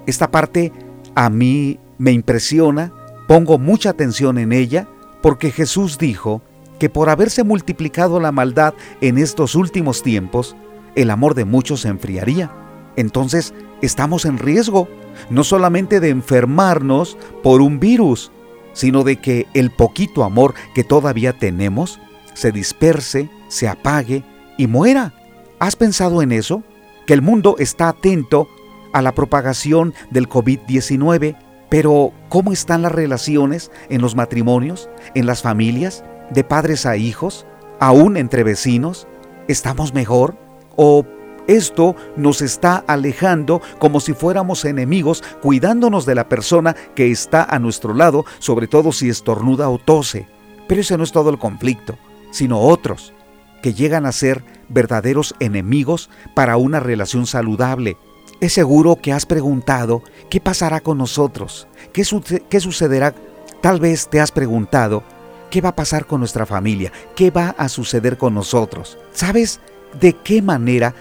Esta 0.05 0.29
parte 0.29 0.71
a 1.15 1.29
mí 1.29 1.79
me 1.97 2.11
impresiona, 2.11 2.93
pongo 3.27 3.57
mucha 3.57 3.91
atención 3.91 4.37
en 4.37 4.51
ella, 4.51 4.87
porque 5.21 5.51
Jesús 5.51 5.97
dijo 5.97 6.41
que 6.79 6.89
por 6.89 7.09
haberse 7.09 7.43
multiplicado 7.43 8.19
la 8.19 8.31
maldad 8.31 8.73
en 9.01 9.17
estos 9.17 9.55
últimos 9.55 10.03
tiempos, 10.03 10.55
el 10.95 11.11
amor 11.11 11.33
de 11.33 11.45
muchos 11.45 11.81
se 11.81 11.89
enfriaría. 11.89 12.51
Entonces, 12.95 13.53
estamos 13.81 14.25
en 14.25 14.37
riesgo, 14.37 14.87
no 15.29 15.43
solamente 15.43 15.99
de 15.99 16.09
enfermarnos 16.09 17.17
por 17.43 17.61
un 17.61 17.79
virus, 17.79 18.31
sino 18.73 19.03
de 19.03 19.17
que 19.17 19.47
el 19.53 19.71
poquito 19.71 20.23
amor 20.23 20.53
que 20.73 20.83
todavía 20.83 21.37
tenemos 21.37 21.99
se 22.39 22.53
disperse, 22.53 23.29
se 23.49 23.67
apague 23.67 24.23
y 24.57 24.67
muera. 24.67 25.13
¿Has 25.59 25.75
pensado 25.75 26.21
en 26.21 26.31
eso? 26.31 26.63
Que 27.05 27.13
el 27.13 27.21
mundo 27.21 27.57
está 27.59 27.89
atento 27.89 28.47
a 28.93 29.01
la 29.01 29.13
propagación 29.13 29.93
del 30.09 30.29
COVID-19, 30.29 31.35
pero 31.69 32.13
¿cómo 32.29 32.53
están 32.53 32.81
las 32.81 32.93
relaciones 32.93 33.71
en 33.89 34.01
los 34.01 34.15
matrimonios, 34.15 34.89
en 35.15 35.25
las 35.25 35.41
familias, 35.41 36.05
de 36.29 36.45
padres 36.45 36.85
a 36.85 36.95
hijos, 36.95 37.45
aún 37.81 38.15
entre 38.15 38.43
vecinos? 38.43 39.05
¿Estamos 39.49 39.93
mejor? 39.93 40.37
¿O 40.77 41.05
esto 41.47 41.97
nos 42.15 42.41
está 42.41 42.85
alejando 42.87 43.61
como 43.79 43.99
si 43.99 44.13
fuéramos 44.13 44.63
enemigos, 44.63 45.25
cuidándonos 45.41 46.05
de 46.05 46.15
la 46.15 46.29
persona 46.29 46.73
que 46.95 47.11
está 47.11 47.43
a 47.43 47.59
nuestro 47.59 47.93
lado, 47.93 48.23
sobre 48.39 48.67
todo 48.67 48.93
si 48.93 49.09
estornuda 49.09 49.69
o 49.69 49.77
tose? 49.77 50.25
Pero 50.69 50.79
ese 50.79 50.97
no 50.97 51.03
es 51.03 51.11
todo 51.11 51.31
el 51.31 51.37
conflicto, 51.37 51.97
sino 52.31 52.59
otros 52.59 53.13
que 53.61 53.73
llegan 53.73 54.05
a 54.05 54.11
ser 54.11 54.43
verdaderos 54.69 55.35
enemigos 55.39 56.09
para 56.35 56.57
una 56.57 56.79
relación 56.79 57.25
saludable. 57.25 57.97
Es 58.39 58.53
seguro 58.53 58.95
que 58.95 59.11
has 59.11 59.25
preguntado 59.25 60.01
qué 60.29 60.39
pasará 60.39 60.79
con 60.79 60.97
nosotros, 60.97 61.67
qué, 61.91 62.03
sucederá. 62.05 63.13
Tal 63.61 63.79
vez 63.79 64.07
te 64.07 64.21
has 64.21 64.31
preguntado 64.31 65.03
qué 65.49 65.59
va 65.59 65.69
a 65.69 65.75
pasar 65.75 66.05
con 66.05 66.21
nuestra 66.21 66.45
familia, 66.45 66.91
qué 67.15 67.31
va 67.31 67.49
a 67.57 67.67
suceder 67.67 68.17
con 68.17 68.33
nosotros. 68.33 68.97
¿Sabes 69.11 69.59
de 69.99 70.13
qué 70.13 70.41
manera 70.41 70.95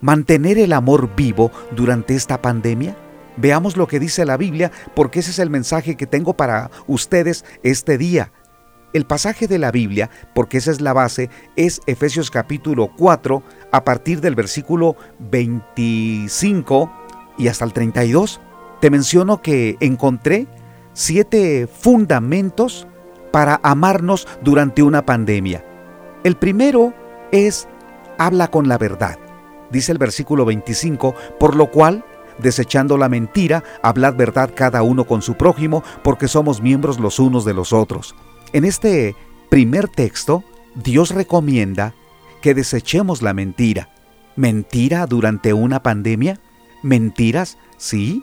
mantener 0.00 0.58
el 0.58 0.72
amor 0.72 1.16
vivo 1.16 1.50
durante 1.72 2.14
esta 2.14 2.40
pandemia? 2.40 2.96
Veamos 3.36 3.76
lo 3.76 3.88
que 3.88 3.98
dice 3.98 4.24
la 4.24 4.36
Biblia 4.36 4.70
porque 4.94 5.18
ese 5.18 5.32
es 5.32 5.40
el 5.40 5.50
mensaje 5.50 5.96
que 5.96 6.06
tengo 6.06 6.34
para 6.34 6.70
ustedes 6.86 7.44
este 7.64 7.98
día. 7.98 8.30
El 8.94 9.06
pasaje 9.06 9.48
de 9.48 9.58
la 9.58 9.72
Biblia, 9.72 10.08
porque 10.36 10.58
esa 10.58 10.70
es 10.70 10.80
la 10.80 10.92
base, 10.92 11.28
es 11.56 11.80
Efesios 11.86 12.30
capítulo 12.30 12.92
4 12.96 13.42
a 13.72 13.84
partir 13.84 14.20
del 14.20 14.36
versículo 14.36 14.94
25 15.18 16.92
y 17.36 17.48
hasta 17.48 17.64
el 17.64 17.72
32. 17.72 18.40
Te 18.80 18.90
menciono 18.90 19.42
que 19.42 19.76
encontré 19.80 20.46
siete 20.92 21.66
fundamentos 21.66 22.86
para 23.32 23.58
amarnos 23.64 24.28
durante 24.42 24.84
una 24.84 25.04
pandemia. 25.04 25.64
El 26.22 26.36
primero 26.36 26.94
es 27.32 27.66
habla 28.16 28.48
con 28.48 28.68
la 28.68 28.78
verdad. 28.78 29.18
Dice 29.72 29.90
el 29.90 29.98
versículo 29.98 30.44
25, 30.44 31.16
por 31.40 31.56
lo 31.56 31.68
cual, 31.72 32.04
desechando 32.38 32.96
la 32.96 33.08
mentira, 33.08 33.64
hablad 33.82 34.14
verdad 34.14 34.52
cada 34.54 34.84
uno 34.84 35.04
con 35.04 35.20
su 35.20 35.34
prójimo, 35.34 35.82
porque 36.04 36.28
somos 36.28 36.62
miembros 36.62 37.00
los 37.00 37.18
unos 37.18 37.44
de 37.44 37.54
los 37.54 37.72
otros. 37.72 38.14
En 38.54 38.64
este 38.64 39.16
primer 39.48 39.88
texto, 39.88 40.44
Dios 40.76 41.10
recomienda 41.10 41.92
que 42.40 42.54
desechemos 42.54 43.20
la 43.20 43.34
mentira. 43.34 43.88
¿Mentira 44.36 45.06
durante 45.06 45.52
una 45.52 45.82
pandemia? 45.82 46.38
¿Mentiras? 46.80 47.58
Sí, 47.78 48.22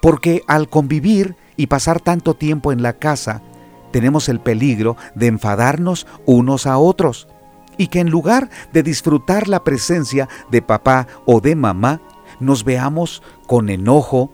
porque 0.00 0.44
al 0.46 0.68
convivir 0.68 1.34
y 1.56 1.66
pasar 1.66 1.98
tanto 1.98 2.34
tiempo 2.34 2.70
en 2.70 2.82
la 2.82 2.92
casa, 2.92 3.42
tenemos 3.90 4.28
el 4.28 4.38
peligro 4.38 4.96
de 5.16 5.26
enfadarnos 5.26 6.06
unos 6.24 6.68
a 6.68 6.78
otros 6.78 7.26
y 7.76 7.88
que 7.88 7.98
en 7.98 8.10
lugar 8.10 8.50
de 8.72 8.84
disfrutar 8.84 9.48
la 9.48 9.64
presencia 9.64 10.28
de 10.52 10.62
papá 10.62 11.08
o 11.26 11.40
de 11.40 11.56
mamá, 11.56 12.00
nos 12.38 12.62
veamos 12.62 13.24
con 13.48 13.68
enojo, 13.68 14.30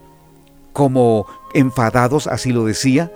como 0.71 1.25
enfadados, 1.55 2.27
así 2.27 2.51
lo 2.51 2.63
decía, 2.63 3.11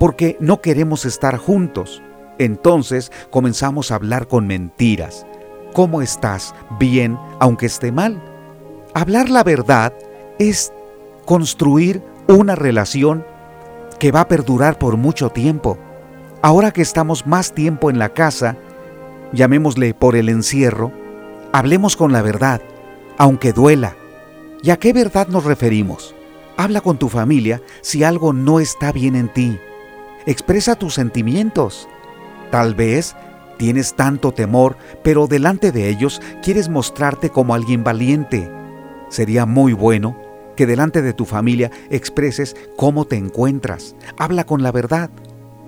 porque 0.00 0.38
no 0.40 0.62
queremos 0.62 1.04
estar 1.04 1.36
juntos. 1.36 2.02
Entonces 2.38 3.12
comenzamos 3.28 3.92
a 3.92 3.96
hablar 3.96 4.28
con 4.28 4.46
mentiras. 4.46 5.26
¿Cómo 5.74 6.00
estás? 6.00 6.54
Bien, 6.80 7.18
aunque 7.38 7.66
esté 7.66 7.92
mal. 7.92 8.20
Hablar 8.94 9.28
la 9.28 9.44
verdad 9.44 9.92
es 10.38 10.72
construir 11.26 12.02
una 12.28 12.54
relación 12.54 13.26
que 13.98 14.10
va 14.10 14.22
a 14.22 14.28
perdurar 14.28 14.78
por 14.78 14.96
mucho 14.96 15.28
tiempo. 15.28 15.76
Ahora 16.40 16.70
que 16.70 16.80
estamos 16.80 17.26
más 17.26 17.52
tiempo 17.52 17.90
en 17.90 17.98
la 17.98 18.08
casa, 18.08 18.56
llamémosle 19.34 19.92
por 19.92 20.16
el 20.16 20.30
encierro, 20.30 20.92
hablemos 21.52 21.96
con 21.96 22.10
la 22.10 22.22
verdad, 22.22 22.62
aunque 23.18 23.52
duela. 23.52 23.96
¿Y 24.62 24.70
a 24.70 24.78
qué 24.78 24.94
verdad 24.94 25.28
nos 25.28 25.44
referimos? 25.44 26.14
Habla 26.56 26.80
con 26.80 26.96
tu 26.96 27.10
familia 27.10 27.60
si 27.82 28.02
algo 28.02 28.32
no 28.32 28.60
está 28.60 28.92
bien 28.92 29.14
en 29.14 29.30
ti. 29.30 29.60
Expresa 30.26 30.74
tus 30.76 30.94
sentimientos. 30.94 31.88
Tal 32.50 32.74
vez 32.74 33.16
tienes 33.56 33.94
tanto 33.94 34.32
temor, 34.32 34.76
pero 35.02 35.26
delante 35.26 35.72
de 35.72 35.88
ellos 35.88 36.20
quieres 36.42 36.68
mostrarte 36.68 37.30
como 37.30 37.54
alguien 37.54 37.84
valiente. 37.84 38.50
Sería 39.08 39.46
muy 39.46 39.72
bueno 39.72 40.16
que 40.56 40.66
delante 40.66 41.00
de 41.00 41.14
tu 41.14 41.24
familia 41.24 41.70
expreses 41.90 42.54
cómo 42.76 43.06
te 43.06 43.16
encuentras. 43.16 43.96
Habla 44.18 44.44
con 44.44 44.62
la 44.62 44.72
verdad, 44.72 45.10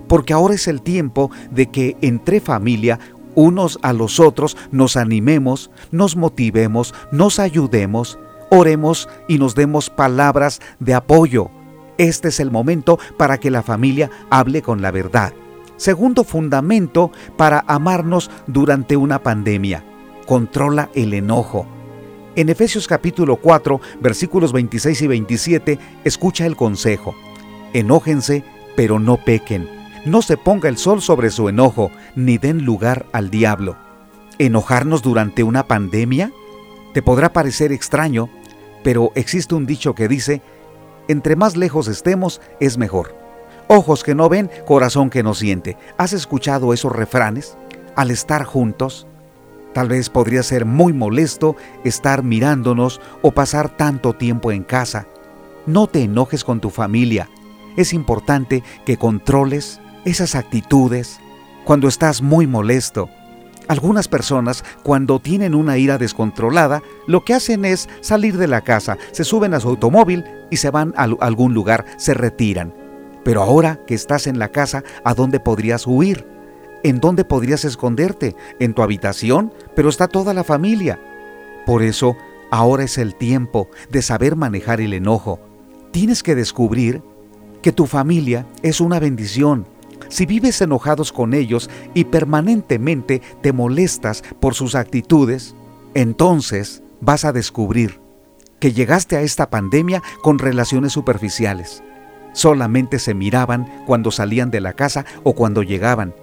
porque 0.06 0.34
ahora 0.34 0.54
es 0.54 0.68
el 0.68 0.82
tiempo 0.82 1.30
de 1.50 1.70
que 1.70 1.96
entre 2.02 2.40
familia 2.40 2.98
unos 3.34 3.78
a 3.80 3.94
los 3.94 4.20
otros 4.20 4.58
nos 4.70 4.98
animemos, 4.98 5.70
nos 5.90 6.16
motivemos, 6.16 6.94
nos 7.10 7.38
ayudemos, 7.38 8.18
oremos 8.50 9.08
y 9.28 9.38
nos 9.38 9.54
demos 9.54 9.88
palabras 9.88 10.60
de 10.78 10.92
apoyo 10.92 11.50
este 11.98 12.28
es 12.28 12.40
el 12.40 12.50
momento 12.50 12.98
para 13.16 13.38
que 13.38 13.50
la 13.50 13.62
familia 13.62 14.10
hable 14.30 14.62
con 14.62 14.82
la 14.82 14.90
verdad. 14.90 15.32
Segundo 15.76 16.24
fundamento 16.24 17.10
para 17.36 17.64
amarnos 17.66 18.30
durante 18.46 18.96
una 18.96 19.22
pandemia. 19.22 19.84
Controla 20.26 20.90
el 20.94 21.14
enojo. 21.14 21.66
En 22.34 22.48
Efesios 22.48 22.86
capítulo 22.86 23.36
4, 23.36 23.80
versículos 24.00 24.52
26 24.52 25.02
y 25.02 25.06
27, 25.06 25.78
escucha 26.04 26.46
el 26.46 26.56
consejo. 26.56 27.14
Enójense, 27.74 28.44
pero 28.76 28.98
no 28.98 29.18
pequen. 29.18 29.68
No 30.06 30.22
se 30.22 30.36
ponga 30.36 30.68
el 30.68 30.78
sol 30.78 31.02
sobre 31.02 31.30
su 31.30 31.48
enojo, 31.48 31.90
ni 32.16 32.38
den 32.38 32.64
lugar 32.64 33.06
al 33.12 33.30
diablo. 33.30 33.76
¿Enojarnos 34.38 35.02
durante 35.02 35.42
una 35.42 35.66
pandemia? 35.66 36.32
Te 36.94 37.02
podrá 37.02 37.32
parecer 37.32 37.70
extraño, 37.72 38.30
pero 38.82 39.12
existe 39.14 39.54
un 39.54 39.66
dicho 39.66 39.94
que 39.94 40.08
dice 40.08 40.42
entre 41.12 41.36
más 41.36 41.56
lejos 41.56 41.88
estemos, 41.88 42.40
es 42.58 42.78
mejor. 42.78 43.14
Ojos 43.68 44.02
que 44.02 44.14
no 44.14 44.28
ven, 44.28 44.50
corazón 44.66 45.08
que 45.08 45.22
no 45.22 45.34
siente. 45.34 45.76
¿Has 45.96 46.12
escuchado 46.12 46.72
esos 46.72 46.92
refranes? 46.92 47.56
Al 47.94 48.10
estar 48.10 48.44
juntos, 48.44 49.06
tal 49.72 49.88
vez 49.88 50.10
podría 50.10 50.42
ser 50.42 50.64
muy 50.64 50.92
molesto 50.92 51.56
estar 51.84 52.22
mirándonos 52.22 53.00
o 53.22 53.30
pasar 53.30 53.76
tanto 53.76 54.14
tiempo 54.14 54.50
en 54.52 54.62
casa. 54.62 55.06
No 55.66 55.86
te 55.86 56.02
enojes 56.02 56.44
con 56.44 56.60
tu 56.60 56.70
familia. 56.70 57.28
Es 57.76 57.92
importante 57.92 58.62
que 58.84 58.96
controles 58.96 59.80
esas 60.04 60.34
actitudes 60.34 61.20
cuando 61.64 61.88
estás 61.88 62.20
muy 62.20 62.46
molesto 62.46 63.08
algunas 63.68 64.08
personas, 64.08 64.64
cuando 64.82 65.20
tienen 65.20 65.54
una 65.54 65.78
ira 65.78 65.98
descontrolada, 65.98 66.82
lo 67.06 67.24
que 67.24 67.34
hacen 67.34 67.64
es 67.64 67.88
salir 68.00 68.36
de 68.36 68.46
la 68.46 68.62
casa, 68.62 68.98
se 69.12 69.24
suben 69.24 69.54
a 69.54 69.60
su 69.60 69.68
automóvil 69.68 70.24
y 70.50 70.56
se 70.56 70.70
van 70.70 70.94
a 70.96 71.04
algún 71.20 71.54
lugar, 71.54 71.84
se 71.96 72.14
retiran. 72.14 72.74
Pero 73.24 73.42
ahora 73.42 73.80
que 73.86 73.94
estás 73.94 74.26
en 74.26 74.38
la 74.38 74.48
casa, 74.48 74.82
¿a 75.04 75.14
dónde 75.14 75.40
podrías 75.40 75.86
huir? 75.86 76.26
¿En 76.82 76.98
dónde 76.98 77.24
podrías 77.24 77.64
esconderte? 77.64 78.34
¿En 78.58 78.74
tu 78.74 78.82
habitación? 78.82 79.52
Pero 79.76 79.88
está 79.88 80.08
toda 80.08 80.34
la 80.34 80.42
familia. 80.42 81.00
Por 81.64 81.82
eso, 81.82 82.16
ahora 82.50 82.82
es 82.82 82.98
el 82.98 83.14
tiempo 83.14 83.68
de 83.90 84.02
saber 84.02 84.34
manejar 84.34 84.80
el 84.80 84.92
enojo. 84.92 85.38
Tienes 85.92 86.22
que 86.22 86.34
descubrir 86.34 87.02
que 87.62 87.70
tu 87.70 87.86
familia 87.86 88.46
es 88.62 88.80
una 88.80 88.98
bendición 88.98 89.66
si 90.12 90.26
vives 90.26 90.60
enojados 90.60 91.10
con 91.10 91.32
ellos 91.32 91.70
y 91.94 92.04
permanentemente 92.04 93.22
te 93.40 93.54
molestas 93.54 94.22
por 94.40 94.52
sus 94.52 94.74
actitudes, 94.74 95.54
entonces 95.94 96.82
vas 97.00 97.24
a 97.24 97.32
descubrir 97.32 97.98
que 98.60 98.74
llegaste 98.74 99.16
a 99.16 99.22
esta 99.22 99.48
pandemia 99.48 100.02
con 100.22 100.38
relaciones 100.38 100.92
superficiales. 100.92 101.82
Solamente 102.34 102.98
se 102.98 103.14
miraban 103.14 103.84
cuando 103.86 104.10
salían 104.10 104.50
de 104.50 104.60
la 104.60 104.74
casa 104.74 105.06
o 105.22 105.32
cuando 105.32 105.62
llegaban. 105.62 106.14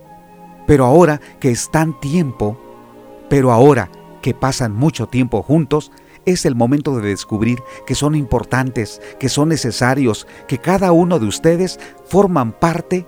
Pero 0.68 0.86
ahora 0.86 1.20
que 1.40 1.50
están 1.50 2.00
tiempo, 2.00 2.62
pero 3.28 3.52
ahora 3.52 3.90
que 4.22 4.36
pasan 4.36 4.76
mucho 4.76 5.08
tiempo 5.08 5.42
juntos, 5.42 5.92
es 6.26 6.46
el 6.46 6.54
momento 6.54 6.96
de 6.96 7.10
descubrir 7.10 7.58
que 7.88 7.96
son 7.96 8.14
importantes, 8.14 9.02
que 9.20 9.30
son 9.30 9.50
necesarios, 9.50 10.28
que 10.48 10.60
cada 10.60 10.92
uno 10.92 11.18
de 11.18 11.26
ustedes 11.26 11.80
forman 12.06 12.52
parte 12.52 13.08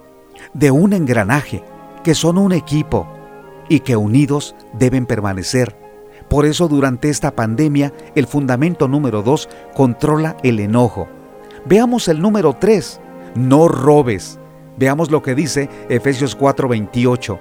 de 0.54 0.72
un 0.72 0.94
engranaje, 0.94 1.64
que 2.04 2.16
son 2.16 2.38
un 2.38 2.52
equipo 2.52 3.08
y 3.70 3.82
que 3.82 3.96
unidos 3.96 4.56
deben 4.74 5.06
permanecer. 5.06 5.76
Por 6.30 6.46
eso 6.46 6.68
durante 6.68 7.10
esta 7.10 7.32
pandemia 7.32 7.94
el 8.16 8.26
fundamento 8.26 8.88
número 8.88 9.22
dos 9.22 9.50
controla 9.76 10.38
el 10.44 10.60
enojo. 10.60 11.08
Veamos 11.66 12.08
el 12.08 12.22
número 12.22 12.56
tres, 12.60 13.00
no 13.36 13.68
robes. 13.68 14.40
Veamos 14.78 15.12
lo 15.12 15.22
que 15.22 15.36
dice 15.36 15.70
Efesios 15.90 16.38
4:28. 16.38 17.40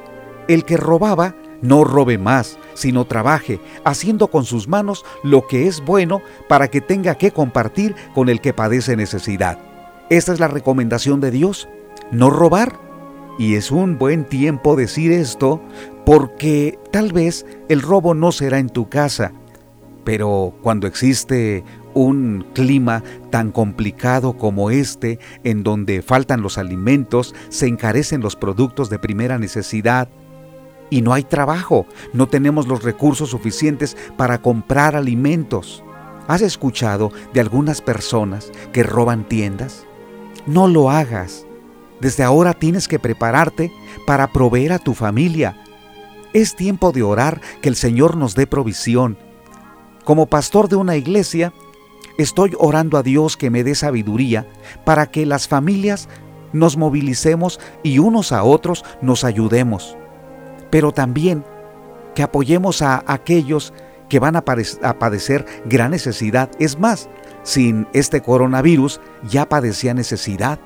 El 0.48 0.64
que 0.64 0.76
robaba 0.76 1.34
no 1.62 1.84
robe 1.84 2.18
más, 2.18 2.58
sino 2.74 3.04
trabaje, 3.04 3.60
haciendo 3.84 4.28
con 4.28 4.44
sus 4.44 4.68
manos 4.68 5.04
lo 5.22 5.46
que 5.46 5.66
es 5.66 5.84
bueno 5.84 6.22
para 6.48 6.68
que 6.68 6.80
tenga 6.80 7.14
que 7.14 7.30
compartir 7.30 7.94
con 8.14 8.28
el 8.28 8.40
que 8.40 8.52
padece 8.52 8.96
necesidad. 8.96 9.58
Esta 10.10 10.32
es 10.32 10.40
la 10.40 10.48
recomendación 10.48 11.20
de 11.20 11.30
Dios, 11.30 11.68
no 12.10 12.30
robar. 12.30 12.89
Y 13.38 13.54
es 13.54 13.70
un 13.70 13.98
buen 13.98 14.24
tiempo 14.24 14.76
decir 14.76 15.12
esto 15.12 15.60
porque 16.04 16.78
tal 16.90 17.12
vez 17.12 17.46
el 17.68 17.82
robo 17.82 18.14
no 18.14 18.32
será 18.32 18.58
en 18.58 18.68
tu 18.68 18.88
casa, 18.88 19.32
pero 20.04 20.54
cuando 20.62 20.86
existe 20.86 21.64
un 21.94 22.46
clima 22.54 23.02
tan 23.30 23.50
complicado 23.50 24.36
como 24.36 24.70
este, 24.70 25.18
en 25.44 25.62
donde 25.62 26.02
faltan 26.02 26.42
los 26.42 26.58
alimentos, 26.58 27.34
se 27.48 27.66
encarecen 27.66 28.20
los 28.20 28.36
productos 28.36 28.90
de 28.90 28.98
primera 28.98 29.38
necesidad, 29.38 30.08
y 30.90 31.02
no 31.02 31.12
hay 31.12 31.22
trabajo, 31.22 31.86
no 32.12 32.28
tenemos 32.28 32.66
los 32.66 32.82
recursos 32.82 33.30
suficientes 33.30 33.96
para 34.16 34.42
comprar 34.42 34.96
alimentos. 34.96 35.84
¿Has 36.26 36.42
escuchado 36.42 37.12
de 37.32 37.40
algunas 37.40 37.80
personas 37.80 38.50
que 38.72 38.82
roban 38.82 39.24
tiendas? 39.24 39.86
No 40.46 40.68
lo 40.68 40.90
hagas. 40.90 41.46
Desde 42.00 42.22
ahora 42.22 42.54
tienes 42.54 42.88
que 42.88 42.98
prepararte 42.98 43.72
para 44.06 44.32
proveer 44.32 44.72
a 44.72 44.78
tu 44.78 44.94
familia. 44.94 45.56
Es 46.32 46.56
tiempo 46.56 46.92
de 46.92 47.02
orar 47.02 47.40
que 47.60 47.68
el 47.68 47.76
Señor 47.76 48.16
nos 48.16 48.34
dé 48.34 48.46
provisión. 48.46 49.18
Como 50.04 50.26
pastor 50.26 50.68
de 50.68 50.76
una 50.76 50.96
iglesia, 50.96 51.52
estoy 52.18 52.52
orando 52.58 52.96
a 52.96 53.02
Dios 53.02 53.36
que 53.36 53.50
me 53.50 53.64
dé 53.64 53.74
sabiduría 53.74 54.46
para 54.84 55.06
que 55.06 55.26
las 55.26 55.48
familias 55.48 56.08
nos 56.52 56.76
movilicemos 56.76 57.60
y 57.82 57.98
unos 57.98 58.32
a 58.32 58.42
otros 58.42 58.84
nos 59.02 59.24
ayudemos 59.24 59.96
pero 60.70 60.92
también 60.92 61.44
que 62.14 62.22
apoyemos 62.22 62.82
a 62.82 63.04
aquellos 63.06 63.74
que 64.08 64.18
van 64.18 64.34
a, 64.34 64.44
padecer 64.44 65.46
gran 65.66 65.92
necesidad. 65.92 66.50
Es 66.58 66.78
más, 66.78 67.08
sin 67.42 67.86
este 67.92 68.20
coronavirus 68.20 69.00
ya 69.28 69.48
padecía 69.48 69.94
necesidad. 69.94 70.58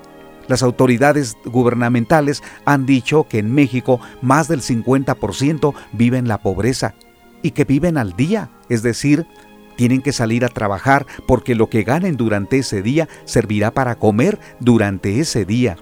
Las 0.47 0.63
autoridades 0.63 1.37
gubernamentales 1.45 2.43
han 2.65 2.85
dicho 2.85 3.27
que 3.27 3.39
en 3.39 3.53
México 3.53 3.99
más 4.21 4.47
del 4.47 4.61
50% 4.61 5.73
vive 5.93 6.17
en 6.17 6.27
la 6.27 6.39
pobreza 6.39 6.95
y 7.41 7.51
que 7.51 7.65
viven 7.65 7.97
al 7.97 8.13
día, 8.13 8.49
es 8.69 8.83
decir, 8.83 9.25
tienen 9.75 10.01
que 10.01 10.13
salir 10.13 10.45
a 10.45 10.49
trabajar 10.49 11.05
porque 11.27 11.55
lo 11.55 11.69
que 11.69 11.83
ganen 11.83 12.15
durante 12.15 12.59
ese 12.59 12.81
día 12.81 13.09
servirá 13.25 13.71
para 13.71 13.95
comer 13.95 14.39
durante 14.59 15.19
ese 15.19 15.45
día. 15.45 15.77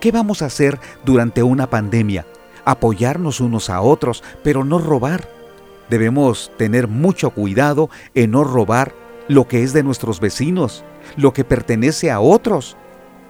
¿Qué 0.00 0.12
vamos 0.12 0.42
a 0.42 0.46
hacer 0.46 0.78
durante 1.04 1.42
una 1.42 1.68
pandemia? 1.68 2.24
apoyarnos 2.68 3.40
unos 3.40 3.70
a 3.70 3.80
otros, 3.80 4.22
pero 4.44 4.62
no 4.62 4.78
robar. 4.78 5.26
Debemos 5.88 6.52
tener 6.58 6.86
mucho 6.86 7.30
cuidado 7.30 7.88
en 8.14 8.32
no 8.32 8.44
robar 8.44 8.94
lo 9.26 9.48
que 9.48 9.62
es 9.62 9.72
de 9.72 9.82
nuestros 9.82 10.20
vecinos, 10.20 10.84
lo 11.16 11.32
que 11.32 11.44
pertenece 11.44 12.10
a 12.10 12.20
otros, 12.20 12.76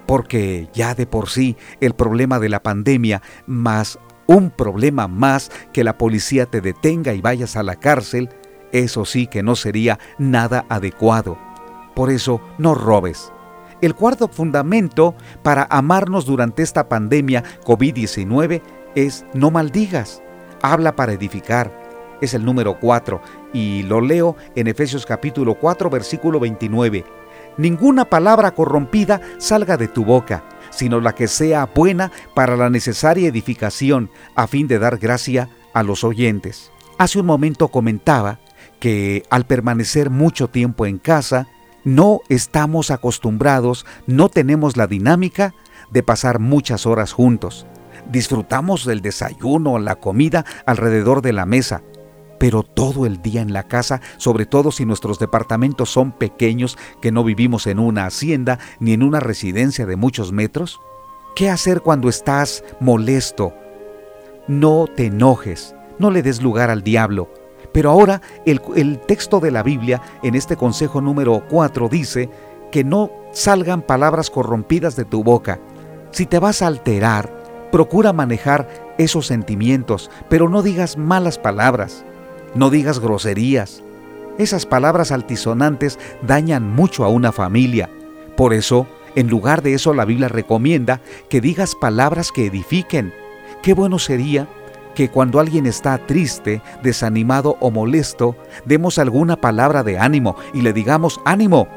porque 0.09 0.67
ya 0.73 0.95
de 0.95 1.05
por 1.05 1.29
sí 1.29 1.55
el 1.81 1.93
problema 1.93 2.39
de 2.39 2.49
la 2.49 2.63
pandemia, 2.63 3.21
más 3.45 3.99
un 4.25 4.49
problema 4.49 5.07
más 5.07 5.51
que 5.71 5.83
la 5.83 5.99
policía 5.99 6.47
te 6.47 6.61
detenga 6.61 7.13
y 7.13 7.21
vayas 7.21 7.55
a 7.55 7.61
la 7.61 7.75
cárcel, 7.75 8.27
eso 8.71 9.05
sí 9.05 9.27
que 9.27 9.43
no 9.43 9.55
sería 9.55 9.99
nada 10.17 10.65
adecuado. 10.67 11.37
Por 11.93 12.09
eso 12.09 12.41
no 12.57 12.73
robes. 12.73 13.31
El 13.81 13.93
cuarto 13.93 14.27
fundamento 14.29 15.13
para 15.43 15.67
amarnos 15.69 16.25
durante 16.25 16.63
esta 16.63 16.89
pandemia 16.89 17.43
COVID-19 17.63 18.63
es 18.95 19.27
no 19.35 19.51
maldigas, 19.51 20.23
habla 20.63 20.95
para 20.95 21.13
edificar. 21.13 22.17
Es 22.19 22.33
el 22.33 22.43
número 22.43 22.79
4 22.79 23.21
y 23.53 23.83
lo 23.83 24.01
leo 24.01 24.35
en 24.55 24.65
Efesios 24.69 25.05
capítulo 25.05 25.53
4 25.53 25.87
versículo 25.91 26.39
29. 26.39 27.18
Ninguna 27.59 28.05
palabra 28.05 28.51
corrompida 28.51 29.19
salga 29.37 29.75
de 29.75 29.89
tu 29.89 30.05
boca, 30.05 30.45
sino 30.69 31.01
la 31.01 31.13
que 31.13 31.27
sea 31.27 31.65
buena 31.65 32.09
para 32.33 32.55
la 32.55 32.69
necesaria 32.69 33.27
edificación, 33.27 34.09
a 34.33 34.47
fin 34.47 34.69
de 34.69 34.79
dar 34.79 34.97
gracia 34.97 35.49
a 35.73 35.83
los 35.83 36.05
oyentes. 36.05 36.71
Hace 36.97 37.19
un 37.19 37.25
momento 37.25 37.67
comentaba 37.67 38.39
que 38.79 39.23
al 39.29 39.45
permanecer 39.45 40.09
mucho 40.09 40.47
tiempo 40.47 40.85
en 40.85 40.99
casa, 40.99 41.47
no 41.83 42.21
estamos 42.29 42.91
acostumbrados, 42.91 43.85
no 44.07 44.29
tenemos 44.29 44.77
la 44.77 44.87
dinámica 44.87 45.53
de 45.91 46.01
pasar 46.01 46.39
muchas 46.39 46.85
horas 46.85 47.11
juntos 47.11 47.67
disfrutamos 48.09 48.85
del 48.85 49.01
desayuno, 49.01 49.79
la 49.79 49.95
comida 49.95 50.45
alrededor 50.65 51.21
de 51.21 51.33
la 51.33 51.45
mesa, 51.45 51.81
pero 52.39 52.63
todo 52.63 53.05
el 53.05 53.21
día 53.21 53.41
en 53.41 53.53
la 53.53 53.63
casa, 53.63 54.01
sobre 54.17 54.45
todo 54.45 54.71
si 54.71 54.85
nuestros 54.85 55.19
departamentos 55.19 55.89
son 55.89 56.11
pequeños, 56.11 56.77
que 57.01 57.11
no 57.11 57.23
vivimos 57.23 57.67
en 57.67 57.79
una 57.79 58.05
hacienda 58.05 58.59
ni 58.79 58.93
en 58.93 59.03
una 59.03 59.19
residencia 59.19 59.85
de 59.85 59.95
muchos 59.95 60.31
metros? 60.31 60.79
¿Qué 61.35 61.49
hacer 61.49 61.81
cuando 61.81 62.09
estás 62.09 62.63
molesto? 62.79 63.53
No 64.47 64.87
te 64.87 65.07
enojes, 65.07 65.75
no 65.99 66.09
le 66.09 66.23
des 66.23 66.41
lugar 66.41 66.69
al 66.69 66.83
diablo. 66.83 67.29
Pero 67.71 67.91
ahora 67.91 68.21
el, 68.45 68.99
texto 69.01 69.39
de 69.39 69.51
la 69.51 69.61
Biblia 69.61 70.01
en 70.23 70.33
este 70.33 70.55
consejo 70.55 71.01
número 71.01 71.43
4 71.49 71.87
dice 71.87 72.29
que 72.71 72.83
no 72.83 73.11
salgan 73.31 73.83
palabras 73.83 74.31
corrompidas 74.31 74.95
de 74.95 75.05
tu 75.05 75.23
boca. 75.23 75.59
Si 76.11 76.25
te 76.25 76.39
vas 76.39 76.63
a 76.63 76.67
alterar, 76.67 77.39
Procura 77.71 78.13
manejar 78.13 78.67
esos 78.97 79.27
sentimientos, 79.27 80.09
pero 80.27 80.49
no 80.49 80.63
digas 80.63 80.97
malas 80.97 81.37
palabras, 81.37 82.03
no 82.55 82.69
digas 82.69 82.99
groserías. 82.99 83.83
Esas 84.37 84.65
palabras 84.65 85.11
altisonantes 85.11 85.99
dañan 86.21 86.69
mucho 86.69 87.03
a 87.03 87.09
una 87.09 87.31
familia. 87.31 87.89
Por 88.37 88.53
eso, 88.53 88.87
en 89.15 89.27
lugar 89.27 89.61
de 89.61 89.73
eso, 89.73 89.93
la 89.93 90.05
Biblia 90.05 90.29
recomienda 90.29 91.01
que 91.29 91.41
digas 91.41 91.75
palabras 91.75 92.31
que 92.31 92.45
edifiquen. 92.45 93.13
Qué 93.61 93.73
bueno 93.73 93.99
sería 93.99 94.47
que 94.95 95.09
cuando 95.09 95.39
alguien 95.39 95.65
está 95.65 95.97
triste, 96.05 96.61
desanimado 96.83 97.57
o 97.59 97.71
molesto, 97.71 98.35
demos 98.65 98.97
alguna 98.97 99.35
palabra 99.35 99.83
de 99.83 99.99
ánimo 99.99 100.35
y 100.53 100.61
le 100.61 100.73
digamos, 100.73 101.19
ánimo, 101.25 101.67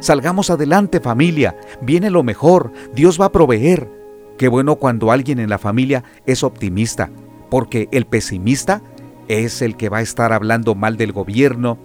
salgamos 0.00 0.50
adelante 0.50 1.00
familia, 1.00 1.56
viene 1.80 2.10
lo 2.10 2.22
mejor, 2.22 2.72
Dios 2.94 3.20
va 3.20 3.26
a 3.26 3.32
proveer. 3.32 3.88
Qué 4.38 4.48
bueno 4.48 4.76
cuando 4.76 5.10
alguien 5.10 5.38
en 5.38 5.50
la 5.50 5.58
familia 5.58 6.04
es 6.26 6.42
optimista, 6.42 7.10
porque 7.50 7.88
el 7.92 8.06
pesimista 8.06 8.82
es 9.30 9.62
el 9.62 9.76
que 9.76 9.88
va 9.88 9.98
a 9.98 10.02
estar 10.02 10.32
hablando 10.32 10.74
mal 10.74 10.96
del 10.96 11.12
gobierno, 11.12 11.78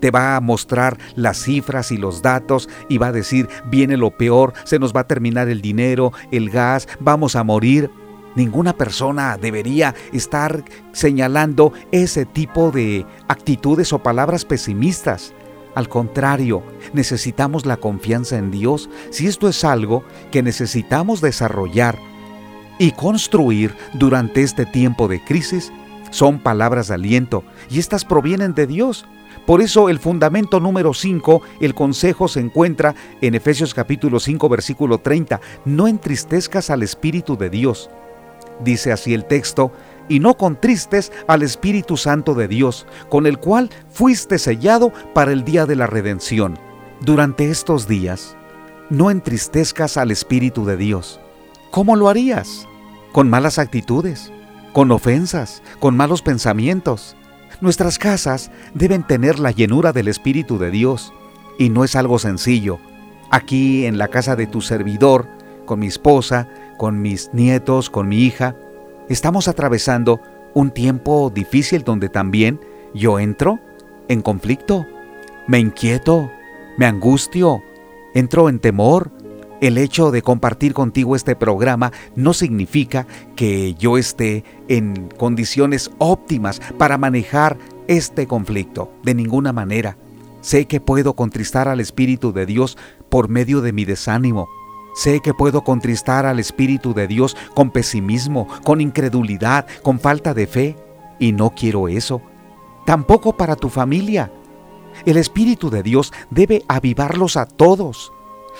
te 0.00 0.10
va 0.10 0.36
a 0.36 0.40
mostrar 0.40 0.98
las 1.14 1.42
cifras 1.42 1.92
y 1.92 1.96
los 1.96 2.22
datos 2.22 2.68
y 2.88 2.98
va 2.98 3.08
a 3.08 3.12
decir, 3.12 3.48
viene 3.66 3.96
lo 3.96 4.10
peor, 4.10 4.54
se 4.64 4.78
nos 4.78 4.94
va 4.94 5.00
a 5.00 5.06
terminar 5.06 5.48
el 5.48 5.60
dinero, 5.60 6.12
el 6.32 6.50
gas, 6.50 6.88
vamos 6.98 7.36
a 7.36 7.44
morir. 7.44 7.90
Ninguna 8.34 8.72
persona 8.74 9.36
debería 9.36 9.94
estar 10.12 10.64
señalando 10.92 11.72
ese 11.90 12.24
tipo 12.24 12.70
de 12.70 13.04
actitudes 13.28 13.92
o 13.92 13.98
palabras 13.98 14.44
pesimistas. 14.44 15.34
Al 15.74 15.88
contrario, 15.88 16.62
necesitamos 16.92 17.66
la 17.66 17.76
confianza 17.76 18.38
en 18.38 18.50
Dios 18.50 18.88
si 19.10 19.26
esto 19.26 19.48
es 19.48 19.64
algo 19.64 20.04
que 20.30 20.42
necesitamos 20.42 21.20
desarrollar 21.20 21.98
y 22.78 22.92
construir 22.92 23.74
durante 23.94 24.42
este 24.42 24.64
tiempo 24.64 25.06
de 25.06 25.22
crisis. 25.22 25.72
Son 26.10 26.38
palabras 26.38 26.88
de 26.88 26.94
aliento 26.94 27.44
y 27.70 27.78
estas 27.78 28.04
provienen 28.04 28.54
de 28.54 28.66
Dios. 28.66 29.06
Por 29.46 29.62
eso 29.62 29.88
el 29.88 29.98
fundamento 29.98 30.60
número 30.60 30.92
5, 30.92 31.42
el 31.60 31.74
consejo 31.74 32.28
se 32.28 32.40
encuentra 32.40 32.94
en 33.20 33.34
Efesios 33.34 33.74
capítulo 33.74 34.20
5 34.20 34.48
versículo 34.48 34.98
30. 34.98 35.40
No 35.64 35.88
entristezcas 35.88 36.70
al 36.70 36.82
Espíritu 36.82 37.36
de 37.36 37.50
Dios. 37.50 37.90
Dice 38.62 38.92
así 38.92 39.14
el 39.14 39.24
texto, 39.24 39.72
y 40.08 40.18
no 40.18 40.36
contristes 40.36 41.12
al 41.28 41.42
Espíritu 41.42 41.96
Santo 41.96 42.34
de 42.34 42.48
Dios, 42.48 42.86
con 43.08 43.26
el 43.26 43.38
cual 43.38 43.70
fuiste 43.88 44.38
sellado 44.38 44.92
para 45.14 45.32
el 45.32 45.44
día 45.44 45.66
de 45.66 45.76
la 45.76 45.86
redención. 45.86 46.58
Durante 47.00 47.48
estos 47.48 47.86
días, 47.86 48.36
no 48.90 49.10
entristezcas 49.10 49.96
al 49.96 50.10
Espíritu 50.10 50.66
de 50.66 50.76
Dios. 50.76 51.20
¿Cómo 51.70 51.94
lo 51.94 52.08
harías? 52.08 52.66
Con 53.12 53.30
malas 53.30 53.58
actitudes, 53.58 54.32
con 54.72 54.90
ofensas, 54.90 55.62
con 55.78 55.96
malos 55.96 56.22
pensamientos. 56.22 57.16
Nuestras 57.60 57.98
casas 57.98 58.50
deben 58.74 59.06
tener 59.06 59.38
la 59.38 59.50
llenura 59.50 59.92
del 59.92 60.08
Espíritu 60.08 60.58
de 60.58 60.70
Dios 60.70 61.12
y 61.58 61.68
no 61.68 61.84
es 61.84 61.96
algo 61.96 62.18
sencillo. 62.18 62.78
Aquí 63.30 63.86
en 63.86 63.98
la 63.98 64.08
casa 64.08 64.36
de 64.36 64.46
tu 64.46 64.60
servidor, 64.60 65.26
con 65.66 65.80
mi 65.80 65.86
esposa, 65.86 66.48
con 66.78 67.02
mis 67.02 67.30
nietos, 67.32 67.90
con 67.90 68.08
mi 68.08 68.22
hija, 68.22 68.56
estamos 69.08 69.46
atravesando 69.48 70.20
un 70.54 70.70
tiempo 70.70 71.30
difícil 71.32 71.84
donde 71.84 72.08
también 72.08 72.60
yo 72.94 73.18
entro 73.18 73.60
en 74.08 74.22
conflicto, 74.22 74.86
me 75.46 75.58
inquieto, 75.58 76.30
me 76.76 76.86
angustio, 76.86 77.62
entro 78.14 78.48
en 78.48 78.58
temor. 78.58 79.12
El 79.60 79.76
hecho 79.76 80.10
de 80.10 80.22
compartir 80.22 80.72
contigo 80.72 81.14
este 81.14 81.36
programa 81.36 81.92
no 82.16 82.32
significa 82.32 83.06
que 83.36 83.74
yo 83.74 83.98
esté 83.98 84.42
en 84.68 85.08
condiciones 85.18 85.90
óptimas 85.98 86.60
para 86.78 86.96
manejar 86.96 87.58
este 87.86 88.26
conflicto, 88.26 88.90
de 89.02 89.14
ninguna 89.14 89.52
manera. 89.52 89.98
Sé 90.40 90.64
que 90.64 90.80
puedo 90.80 91.14
contristar 91.14 91.68
al 91.68 91.80
Espíritu 91.80 92.32
de 92.32 92.46
Dios 92.46 92.78
por 93.10 93.28
medio 93.28 93.60
de 93.60 93.74
mi 93.74 93.84
desánimo. 93.84 94.48
Sé 94.94 95.20
que 95.20 95.34
puedo 95.34 95.62
contristar 95.62 96.24
al 96.24 96.38
Espíritu 96.38 96.94
de 96.94 97.06
Dios 97.06 97.36
con 97.54 97.70
pesimismo, 97.70 98.48
con 98.64 98.80
incredulidad, 98.80 99.66
con 99.82 100.00
falta 100.00 100.32
de 100.32 100.46
fe. 100.46 100.76
Y 101.18 101.32
no 101.32 101.50
quiero 101.50 101.88
eso. 101.88 102.22
Tampoco 102.86 103.36
para 103.36 103.56
tu 103.56 103.68
familia. 103.68 104.32
El 105.04 105.18
Espíritu 105.18 105.68
de 105.68 105.82
Dios 105.82 106.12
debe 106.30 106.64
avivarlos 106.66 107.36
a 107.36 107.44
todos. 107.44 108.10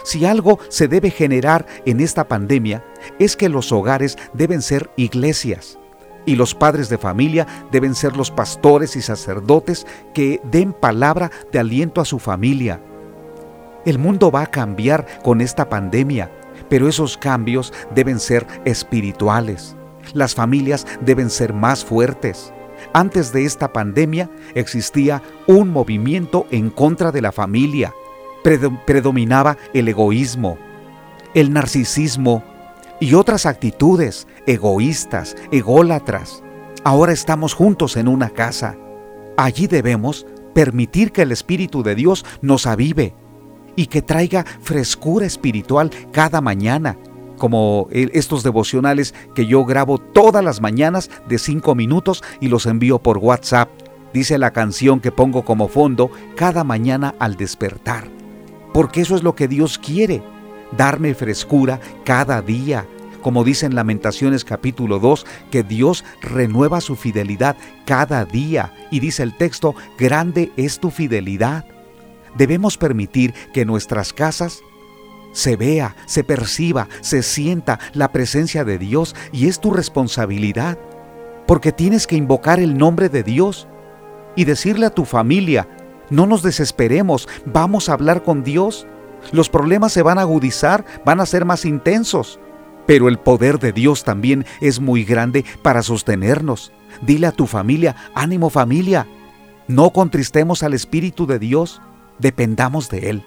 Si 0.03 0.25
algo 0.25 0.59
se 0.69 0.89
debe 0.89 1.11
generar 1.11 1.67
en 1.87 2.01
esta 2.01 2.29
pandemia 2.29 2.85
es 3.19 3.37
que 3.37 3.49
los 3.49 3.73
hogares 3.73 4.17
deben 4.33 4.63
ser 4.63 4.91
iglesias 4.97 5.79
y 6.27 6.37
los 6.37 6.55
padres 6.55 6.89
de 6.89 6.99
familia 6.99 7.47
deben 7.71 7.95
ser 7.95 8.17
los 8.17 8.31
pastores 8.31 8.97
y 8.97 9.03
sacerdotes 9.03 9.87
que 10.15 10.41
den 10.45 10.73
palabra 10.73 11.31
de 11.53 11.59
aliento 11.59 12.01
a 12.01 12.05
su 12.05 12.19
familia. 12.19 12.81
El 13.85 13.99
mundo 13.99 14.31
va 14.31 14.43
a 14.43 14.51
cambiar 14.51 15.07
con 15.23 15.41
esta 15.41 15.69
pandemia, 15.69 16.31
pero 16.69 16.89
esos 16.89 17.17
cambios 17.17 17.73
deben 17.95 18.21
ser 18.21 18.47
espirituales. 18.65 19.77
Las 20.13 20.35
familias 20.35 20.87
deben 21.01 21.31
ser 21.31 21.55
más 21.55 21.85
fuertes. 21.85 22.53
Antes 22.93 23.33
de 23.33 23.45
esta 23.45 23.73
pandemia 23.73 24.31
existía 24.55 25.23
un 25.47 25.71
movimiento 25.71 26.47
en 26.51 26.71
contra 26.71 27.13
de 27.13 27.23
la 27.23 27.33
familia. 27.33 27.95
Predominaba 28.43 29.57
el 29.75 29.89
egoísmo, 29.89 30.59
el 31.35 31.53
narcisismo 31.53 32.43
y 33.01 33.15
otras 33.15 33.47
actitudes 33.47 34.27
egoístas, 34.47 35.37
ególatras. 35.51 36.43
Ahora 36.85 37.13
estamos 37.13 37.55
juntos 37.55 37.97
en 37.97 38.09
una 38.09 38.31
casa. 38.31 38.77
Allí 39.37 39.67
debemos 39.67 40.27
permitir 40.55 41.13
que 41.13 41.23
el 41.23 41.33
Espíritu 41.33 41.83
de 41.83 41.95
Dios 41.95 42.25
nos 42.43 42.67
avive 42.67 43.15
y 43.77 43.87
que 43.87 44.03
traiga 44.03 44.45
frescura 44.61 45.27
espiritual 45.27 45.91
cada 46.13 46.41
mañana 46.41 46.99
como 47.39 47.89
estos 47.91 48.43
devocionales 48.43 49.15
que 49.35 49.47
yo 49.47 49.65
grabo 49.65 49.97
todas 49.97 50.45
las 50.45 50.61
mañanas 50.61 51.11
de 51.27 51.39
cinco 51.39 51.75
minutos 51.75 52.23
y 52.39 52.49
los 52.49 52.67
envío 52.67 52.99
por 52.99 53.17
WhatsApp. 53.17 53.71
Dice 54.13 54.37
la 54.39 54.53
canción 54.53 55.01
que 55.01 55.11
pongo 55.11 55.43
como 55.43 55.67
fondo 55.69 56.11
cada 56.37 56.65
mañana 56.65 57.15
al 57.19 57.37
despertar. 57.37 58.20
Porque 58.73 59.01
eso 59.01 59.17
es 59.17 59.23
lo 59.23 59.35
que 59.35 59.49
Dios 59.49 59.79
quiere, 59.79 60.23
darme 60.77 61.15
frescura 61.15 61.81
cada 62.05 62.43
día. 62.43 62.87
Como 63.23 63.45
dice 63.45 63.67
en 63.67 63.75
Lamentaciones 63.75 64.45
capítulo 64.45 64.99
2, 64.99 65.27
que 65.51 65.63
Dios 65.63 66.05
renueva 66.23 66.81
su 66.81 66.97
fidelidad 66.97 67.57
cada 67.85 68.25
día. 68.25 68.73
Y 68.91 69.01
dice 69.01 69.23
el 69.23 69.37
texto, 69.37 69.75
grande 69.99 70.53
es 70.57 70.81
tu 70.81 70.91
fidelidad. 70.91 71.65
Debemos 72.37 72.79
permitir 72.79 73.35
que 73.53 73.65
nuestras 73.65 74.13
casas 74.13 74.63
se 75.33 75.57
vea, 75.57 75.97
se 76.07 76.25
perciba, 76.25 76.89
se 77.01 77.23
sienta 77.23 77.79
la 77.93 78.13
presencia 78.13 78.65
de 78.65 78.79
Dios 78.79 79.15
y 79.33 79.49
es 79.49 79.61
tu 79.61 79.73
responsabilidad, 79.73 80.79
porque 81.47 81.73
tienes 81.73 82.07
que 82.07 82.17
invocar 82.17 82.61
el 82.61 82.77
nombre 82.77 83.09
de 83.09 83.23
Dios 83.23 83.69
y 84.37 84.45
decirle 84.45 84.87
a 84.87 84.95
tu 84.95 85.05
familia, 85.05 85.69
no 86.11 86.27
nos 86.27 86.43
desesperemos, 86.43 87.29
vamos 87.47 87.89
a 87.89 87.95
hablar 87.95 88.23
con 88.23 88.43
Dios. 88.43 88.87
Los 89.33 89.49
problemas 89.49 89.93
se 89.93 90.03
van 90.03 90.19
a 90.19 90.23
agudizar, 90.23 90.85
van 91.05 91.21
a 91.21 91.27
ser 91.27 91.45
más 91.45 91.65
intensos, 91.65 92.41
pero 92.87 93.09
el 93.09 93.19
poder 93.19 93.59
de 93.59 93.73
Dios 93.73 94.05
también 94.05 94.45
es 94.61 94.81
muy 94.81 95.05
grande 95.05 95.45
para 95.63 95.83
sostenernos. 95.83 96.73
Dile 97.03 97.29
a 97.29 97.33
tu 97.33 97.47
familia, 97.47 97.97
ánimo 98.15 98.51
familia, 98.51 99.07
no 99.69 99.91
contristemos 99.91 100.63
al 100.63 100.75
Espíritu 100.75 101.27
de 101.27 101.39
Dios, 101.39 101.81
dependamos 102.19 102.89
de 102.89 103.11
Él. 103.11 103.23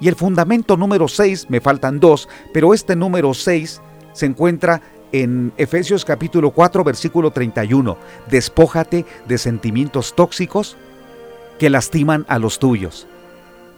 Y 0.00 0.08
el 0.08 0.16
fundamento 0.16 0.76
número 0.76 1.06
6, 1.06 1.50
me 1.50 1.60
faltan 1.60 2.00
dos, 2.00 2.28
pero 2.52 2.74
este 2.74 2.96
número 2.96 3.34
6 3.34 3.82
se 4.12 4.26
encuentra 4.26 4.80
en 5.12 5.52
Efesios 5.58 6.04
capítulo 6.04 6.50
4, 6.50 6.82
versículo 6.82 7.30
31. 7.30 7.98
Despójate 8.30 9.04
de 9.28 9.38
sentimientos 9.38 10.16
tóxicos 10.16 10.76
que 11.58 11.70
lastiman 11.70 12.24
a 12.28 12.38
los 12.38 12.58
tuyos. 12.58 13.06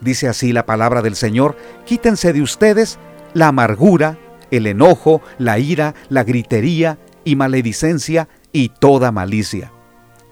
Dice 0.01 0.29
así 0.29 0.53
la 0.53 0.67
palabra 0.67 1.03
del 1.03 1.17
Señor, 1.17 1.57
quítense 1.87 2.33
de 2.33 2.43
ustedes 2.43 2.99
la 3.33 3.49
amargura, 3.49 4.19
el 4.51 4.67
enojo, 4.67 5.23
la 5.39 5.59
ira, 5.59 5.95
la 6.09 6.25
gritería 6.25 6.99
y 7.25 7.37
maledicencia 7.37 8.29
y 8.53 8.69
toda 8.69 9.13
malicia. 9.13 9.73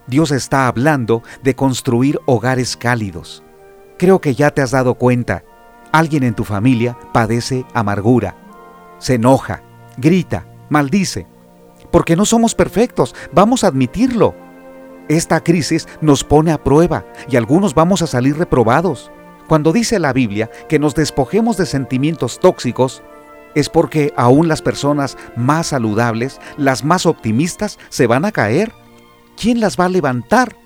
Dios 0.06 0.30
está 0.30 0.66
hablando 0.66 1.22
de 1.42 1.54
construir 1.54 2.18
hogares 2.26 2.76
cálidos. 2.76 3.42
Creo 3.98 4.20
que 4.20 4.34
ya 4.34 4.50
te 4.50 4.62
has 4.62 4.72
dado 4.72 4.94
cuenta 4.94 5.44
Alguien 5.92 6.22
en 6.22 6.34
tu 6.34 6.44
familia 6.44 6.96
padece 7.12 7.66
amargura, 7.74 8.34
se 8.98 9.14
enoja, 9.14 9.62
grita, 9.98 10.46
maldice. 10.70 11.26
Porque 11.90 12.16
no 12.16 12.24
somos 12.24 12.54
perfectos, 12.54 13.14
vamos 13.32 13.62
a 13.62 13.66
admitirlo. 13.66 14.34
Esta 15.08 15.42
crisis 15.42 15.88
nos 16.00 16.24
pone 16.24 16.52
a 16.52 16.62
prueba 16.62 17.04
y 17.28 17.36
algunos 17.36 17.74
vamos 17.74 18.02
a 18.02 18.06
salir 18.06 18.36
reprobados. 18.36 19.10
Cuando 19.48 19.72
dice 19.72 19.98
la 19.98 20.12
Biblia 20.12 20.50
que 20.68 20.78
nos 20.78 20.94
despojemos 20.94 21.56
de 21.56 21.66
sentimientos 21.66 22.40
tóxicos, 22.40 23.02
es 23.54 23.68
porque 23.68 24.14
aún 24.16 24.48
las 24.48 24.62
personas 24.62 25.18
más 25.36 25.68
saludables, 25.68 26.40
las 26.56 26.84
más 26.84 27.04
optimistas, 27.04 27.78
se 27.90 28.06
van 28.06 28.24
a 28.24 28.32
caer. 28.32 28.72
¿Quién 29.36 29.60
las 29.60 29.78
va 29.78 29.86
a 29.86 29.90
levantar? 29.90 30.56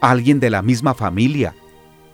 Alguien 0.00 0.38
de 0.38 0.50
la 0.50 0.62
misma 0.62 0.94
familia, 0.94 1.54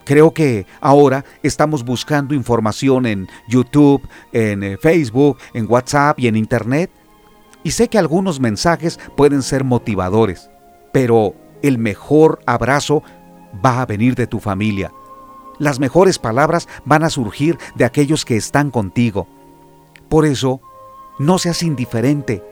Creo 0.08 0.32
que 0.32 0.64
ahora 0.80 1.26
estamos 1.42 1.84
buscando 1.84 2.34
información 2.34 3.04
en 3.04 3.28
YouTube, 3.46 4.08
en 4.32 4.62
eh, 4.62 4.78
Facebook, 4.78 5.36
en 5.52 5.70
WhatsApp 5.70 6.18
y 6.18 6.28
en 6.28 6.36
Internet. 6.36 6.90
Y 7.62 7.72
sé 7.72 7.88
que 7.88 7.98
algunos 7.98 8.40
mensajes 8.40 8.98
pueden 9.18 9.42
ser 9.42 9.64
motivadores, 9.64 10.48
pero 10.94 11.34
el 11.62 11.78
mejor 11.78 12.40
abrazo 12.46 13.02
va 13.64 13.80
a 13.80 13.86
venir 13.86 14.14
de 14.14 14.26
tu 14.26 14.40
familia. 14.40 14.92
Las 15.58 15.80
mejores 15.80 16.18
palabras 16.18 16.68
van 16.84 17.02
a 17.02 17.10
surgir 17.10 17.58
de 17.74 17.84
aquellos 17.84 18.24
que 18.24 18.36
están 18.36 18.70
contigo. 18.70 19.26
Por 20.08 20.24
eso, 20.24 20.60
no 21.18 21.38
seas 21.38 21.62
indiferente, 21.62 22.44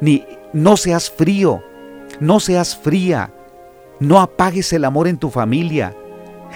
ni 0.00 0.24
no 0.52 0.76
seas 0.76 1.10
frío, 1.10 1.62
no 2.20 2.40
seas 2.40 2.76
fría, 2.76 3.34
no 4.00 4.20
apagues 4.20 4.72
el 4.72 4.84
amor 4.84 5.08
en 5.08 5.18
tu 5.18 5.30
familia. 5.30 5.96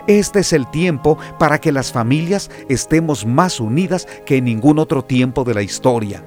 Este 0.07 0.41
es 0.41 0.53
el 0.53 0.71
tiempo 0.71 1.19
para 1.39 1.59
que 1.59 1.73
las 1.73 1.91
familias 1.91 2.51
estemos 2.69 3.27
más 3.27 3.61
unidas 3.61 4.07
que 4.25 4.37
en 4.37 4.45
ningún 4.45 4.79
otro 4.79 5.05
tiempo 5.05 5.43
de 5.43 5.55
la 5.55 5.63
historia. 5.63 6.23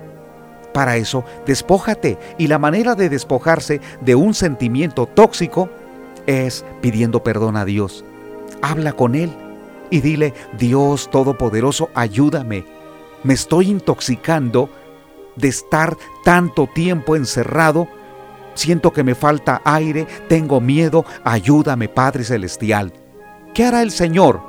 Para 0.74 0.98
eso, 0.98 1.24
despójate 1.46 2.18
y 2.38 2.48
la 2.48 2.60
manera 2.60 2.96
de 2.96 3.10
despojarse 3.10 3.82
de 4.02 4.16
un 4.16 4.34
sentimiento 4.34 5.08
tóxico 5.08 5.70
es 6.28 6.64
pidiendo 6.82 7.24
perdón 7.24 7.58
a 7.58 7.66
Dios. 7.66 8.06
Habla 8.62 8.94
con 8.94 9.16
Él 9.16 9.32
y 9.90 10.02
dile, 10.02 10.34
Dios 10.58 11.10
Todopoderoso, 11.10 11.90
ayúdame. 11.96 12.66
Me 13.24 13.34
estoy 13.34 13.70
intoxicando 13.70 14.70
de 15.36 15.48
estar 15.48 15.98
tanto 16.24 16.68
tiempo 16.68 17.16
encerrado. 17.16 17.88
Siento 18.54 18.94
que 18.94 19.04
me 19.04 19.16
falta 19.16 19.62
aire, 19.66 20.06
tengo 20.28 20.62
miedo, 20.62 21.06
ayúdame 21.24 21.90
Padre 21.90 22.24
Celestial. 22.24 22.94
¿Qué 23.54 23.66
hará 23.66 23.82
el 23.82 23.92
Señor? 23.92 24.42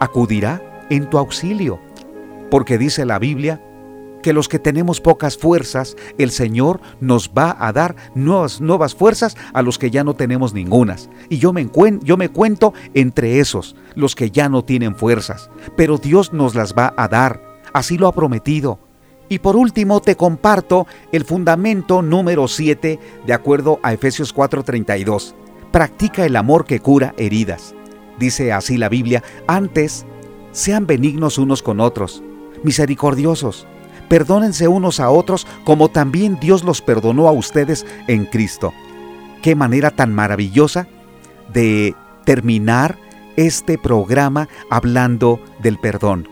Acudirá 0.00 0.86
en 0.88 1.10
tu 1.10 1.18
auxilio, 1.18 1.78
porque 2.50 2.78
dice 2.78 3.04
la 3.04 3.18
Biblia 3.18 3.60
que 4.22 4.32
los 4.32 4.48
que 4.48 4.58
tenemos 4.58 5.00
pocas 5.00 5.36
fuerzas, 5.36 5.96
el 6.18 6.30
Señor 6.30 6.80
nos 7.00 7.30
va 7.30 7.56
a 7.58 7.72
dar 7.72 7.96
nuevas, 8.14 8.60
nuevas 8.60 8.94
fuerzas 8.94 9.36
a 9.52 9.62
los 9.62 9.78
que 9.78 9.90
ya 9.90 10.04
no 10.04 10.14
tenemos 10.14 10.54
ningunas. 10.54 11.08
Y 11.28 11.38
yo 11.38 11.52
me, 11.52 11.68
yo 12.02 12.16
me 12.16 12.28
cuento 12.28 12.74
entre 12.94 13.40
esos, 13.40 13.76
los 13.94 14.14
que 14.14 14.30
ya 14.30 14.48
no 14.48 14.64
tienen 14.64 14.94
fuerzas, 14.94 15.50
pero 15.76 15.98
Dios 15.98 16.32
nos 16.32 16.54
las 16.54 16.74
va 16.74 16.94
a 16.96 17.08
dar, 17.08 17.42
así 17.72 17.98
lo 17.98 18.08
ha 18.08 18.12
prometido. 18.12 18.78
Y 19.28 19.38
por 19.38 19.54
último 19.54 20.00
te 20.00 20.16
comparto 20.16 20.88
el 21.12 21.24
fundamento 21.24 22.02
número 22.02 22.48
7 22.48 22.98
de 23.26 23.32
acuerdo 23.32 23.78
a 23.82 23.92
Efesios 23.92 24.34
4:32. 24.34 25.34
practica 25.70 26.26
el 26.26 26.34
amor 26.34 26.64
que 26.64 26.80
cura 26.80 27.14
heridas. 27.16 27.76
Dice 28.18 28.52
así 28.52 28.76
la 28.76 28.88
Biblia, 28.88 29.22
antes, 29.46 30.04
sean 30.50 30.86
benignos 30.86 31.38
unos 31.38 31.62
con 31.62 31.78
otros, 31.78 32.24
misericordiosos, 32.64 33.68
perdónense 34.10 34.66
unos 34.66 34.98
a 34.98 35.08
otros 35.08 35.46
como 35.64 35.88
también 35.88 36.36
Dios 36.40 36.64
los 36.64 36.82
perdonó 36.82 37.28
a 37.28 37.32
ustedes 37.32 37.86
en 38.08 38.26
Cristo. 38.26 38.74
Qué 39.40 39.54
manera 39.54 39.92
tan 39.92 40.12
maravillosa 40.12 40.88
de 41.52 41.94
terminar 42.24 42.98
este 43.36 43.78
programa 43.78 44.48
hablando 44.68 45.40
del 45.62 45.78
perdón. 45.78 46.28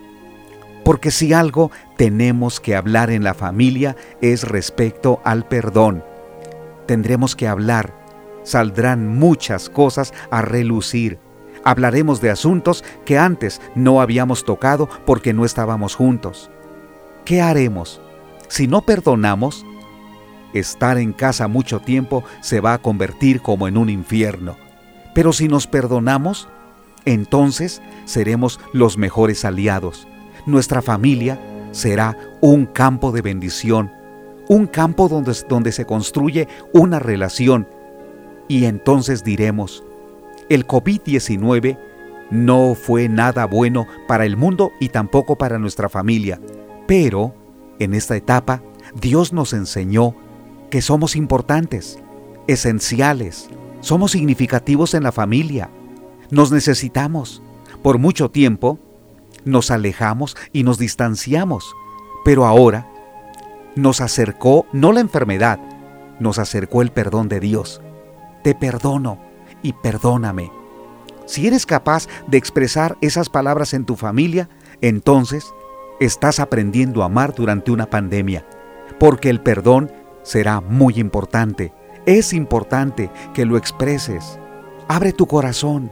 Porque 0.85 1.13
si 1.13 1.33
algo 1.33 1.71
tenemos 1.97 2.59
que 2.59 2.75
hablar 2.75 3.11
en 3.11 3.23
la 3.23 3.35
familia 3.35 3.95
es 4.21 4.43
respecto 4.43 5.21
al 5.25 5.47
perdón. 5.47 6.03
Tendremos 6.87 7.37
que 7.37 7.47
hablar. 7.47 7.95
Saldrán 8.43 9.07
muchas 9.07 9.71
cosas 9.71 10.13
a 10.33 10.43
relucir. 10.43 11.21
Hablaremos 11.63 12.21
de 12.21 12.31
asuntos 12.31 12.83
que 13.05 13.19
antes 13.19 13.61
no 13.77 14.01
habíamos 14.01 14.45
tocado 14.45 14.89
porque 15.07 15.33
no 15.33 15.45
estábamos 15.45 15.95
juntos. 15.95 16.51
¿Qué 17.29 17.43
haremos? 17.43 18.01
Si 18.49 18.67
no 18.69 18.81
perdonamos, 18.81 19.67
estar 20.55 20.97
en 20.97 21.13
casa 21.13 21.47
mucho 21.47 21.79
tiempo 21.79 22.25
se 22.41 22.61
va 22.61 22.73
a 22.73 22.79
convertir 22.79 23.43
como 23.43 23.69
en 23.69 23.77
un 23.77 23.91
infierno. 23.91 24.57
Pero 25.15 25.35
si 25.35 25.47
nos 25.47 25.67
perdonamos, 25.67 26.49
entonces 27.05 27.83
seremos 28.07 28.59
los 28.73 28.97
mejores 28.97 29.45
aliados. 29.45 30.09
Nuestra 30.47 30.81
familia 30.81 31.39
será 31.71 32.17
un 32.41 32.65
campo 32.65 33.13
de 33.13 33.21
bendición, 33.21 33.93
un 34.49 34.67
campo 34.67 35.11
donde, 35.11 35.37
donde 35.51 35.73
se 35.73 35.85
construye 35.85 36.49
una 36.73 36.99
relación. 36.99 37.69
Y 38.49 38.65
entonces 38.65 39.23
diremos, 39.23 39.85
el 40.49 40.67
COVID-19 40.67 41.77
no 42.31 42.75
fue 42.75 43.11
nada 43.11 43.45
bueno 43.45 43.87
para 44.07 44.25
el 44.25 44.39
mundo 44.39 44.73
y 44.81 44.89
tampoco 44.89 45.37
para 45.37 45.59
nuestra 45.59 45.91
familia, 45.91 46.41
pero 46.89 47.35
en 47.79 47.93
esta 47.93 48.17
etapa 48.17 48.63
Dios 48.99 49.35
nos 49.35 49.53
enseñó 49.53 50.17
que 50.71 50.81
somos 50.81 51.17
importantes, 51.17 51.99
esenciales, 52.47 53.51
somos 53.81 54.13
significativos 54.13 54.95
en 54.95 55.03
la 55.03 55.13
familia, 55.13 55.69
nos 56.31 56.51
necesitamos. 56.51 57.43
Por 57.83 57.99
mucho 57.99 58.31
tiempo 58.31 58.79
nos 59.45 59.71
alejamos 59.71 60.35
y 60.53 60.63
nos 60.63 60.79
distanciamos, 60.79 61.75
pero 62.25 62.47
ahora 62.47 62.91
nos 63.77 64.01
acercó 64.01 64.67
no 64.73 64.93
la 64.93 65.01
enfermedad, 65.01 65.61
nos 66.19 66.39
acercó 66.39 66.81
el 66.81 66.91
perdón 66.91 67.29
de 67.29 67.39
Dios. 67.39 67.83
Te 68.43 68.55
perdono 68.55 69.19
y 69.63 69.75
perdóname. 69.75 70.51
Si 71.27 71.47
eres 71.47 71.67
capaz 71.67 72.09
de 72.27 72.39
expresar 72.39 72.97
esas 73.03 73.29
palabras 73.29 73.75
en 73.75 73.85
tu 73.85 73.95
familia, 73.95 74.49
entonces 74.81 75.53
estás 76.01 76.41
aprendiendo 76.41 77.03
a 77.03 77.07
amar 77.07 77.35
durante 77.35 77.71
una 77.71 77.87
pandemia, 77.87 78.45
porque 78.99 79.31
el 79.31 79.41
perdón 79.41 79.91
será 80.23 80.61
muy 80.61 80.95
importante. 80.99 81.73
Es 82.07 82.33
importante 82.33 83.11
que 83.35 83.45
lo 83.45 83.57
expreses. 83.57 84.39
Abre 84.89 85.13
tu 85.13 85.27
corazón. 85.27 85.91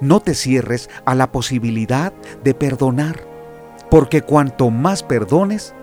No 0.00 0.20
te 0.20 0.34
cierres 0.34 0.88
a 1.04 1.14
la 1.14 1.32
posibilidad 1.32 2.12
de 2.44 2.54
perdonar, 2.54 3.24
porque 3.90 4.22
cuanto 4.22 4.70
más 4.70 5.02
perdones, 5.02 5.74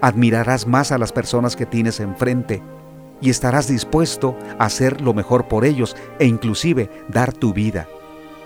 admirarás 0.00 0.66
más 0.66 0.92
a 0.92 0.98
las 0.98 1.12
personas 1.12 1.56
que 1.56 1.66
tienes 1.66 2.00
enfrente 2.00 2.62
y 3.20 3.30
estarás 3.30 3.68
dispuesto 3.68 4.36
a 4.58 4.64
hacer 4.64 5.00
lo 5.00 5.12
mejor 5.12 5.46
por 5.46 5.64
ellos 5.64 5.96
e 6.18 6.26
inclusive 6.26 6.90
dar 7.08 7.32
tu 7.32 7.52
vida. 7.52 7.86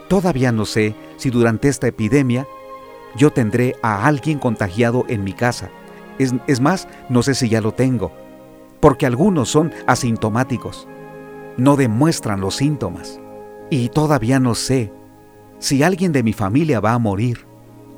Todavía 0.09 0.53
no 0.53 0.67
sé 0.67 0.95
si 1.17 1.31
durante 1.31 1.69
esta 1.69 1.87
epidemia 1.87 2.47
yo 3.17 3.33
tendré 3.33 3.77
a 3.83 4.07
alguien 4.07 4.39
contagiado 4.39 5.05
en 5.09 5.25
mi 5.25 5.33
casa. 5.33 5.71
Es, 6.19 6.61
más, 6.61 6.89
no 7.09 7.23
sé 7.23 7.35
si 7.35 7.49
ya 7.49 7.61
lo 7.61 7.73
tengo, 7.73 8.13
porque 8.81 9.07
algunos 9.07 9.49
son 9.49 9.73
asintomáticos, 9.87 10.87
no 11.57 11.77
demuestran 11.77 12.41
los 12.41 12.57
síntomas. 12.57 13.21
Y 13.71 13.89
todavía 13.89 14.39
no 14.39 14.55
sé 14.55 14.93
si 15.59 15.83
alguien 15.83 16.13
de 16.13 16.23
mi 16.23 16.33
familia 16.33 16.81
va 16.81 16.93
a 16.93 16.99
morir, 16.99 17.47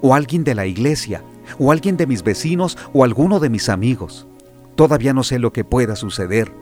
o 0.01 0.15
alguien 0.15 0.45
de 0.45 0.55
la 0.55 0.67
iglesia, 0.67 1.23
o 1.59 1.73
alguien 1.73 1.97
de 1.97 2.07
mis 2.07 2.23
vecinos, 2.23 2.79
o 2.93 3.05
alguno 3.05 3.41
de 3.41 3.51
mis 3.51 3.69
amigos. 3.69 4.27
Todavía 4.77 5.13
no 5.13 5.25
sé 5.25 5.39
lo 5.39 5.53
que 5.53 5.65
pueda 5.65 5.97
suceder, 5.97 6.53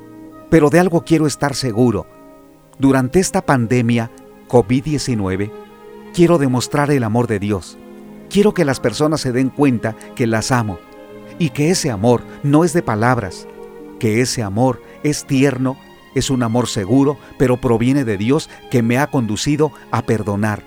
pero 0.50 0.70
de 0.70 0.80
algo 0.80 1.04
quiero 1.04 1.26
estar 1.26 1.54
seguro. 1.54 2.06
Durante 2.78 3.20
esta 3.20 3.42
pandemia 3.42 4.10
COVID-19, 4.48 5.50
quiero 6.12 6.38
demostrar 6.38 6.90
el 6.90 7.04
amor 7.04 7.26
de 7.26 7.38
Dios. 7.38 7.78
Quiero 8.30 8.54
que 8.54 8.64
las 8.64 8.80
personas 8.80 9.20
se 9.20 9.32
den 9.32 9.50
cuenta 9.50 9.96
que 10.14 10.26
las 10.26 10.50
amo 10.50 10.78
y 11.38 11.50
que 11.50 11.70
ese 11.70 11.90
amor 11.90 12.22
no 12.42 12.64
es 12.64 12.72
de 12.72 12.82
palabras, 12.82 13.46
que 13.98 14.20
ese 14.20 14.42
amor 14.42 14.82
es 15.02 15.24
tierno, 15.24 15.76
es 16.14 16.30
un 16.30 16.42
amor 16.42 16.68
seguro, 16.68 17.18
pero 17.38 17.60
proviene 17.60 18.04
de 18.04 18.16
Dios 18.16 18.50
que 18.70 18.82
me 18.82 18.98
ha 18.98 19.08
conducido 19.08 19.72
a 19.90 20.02
perdonar. 20.02 20.62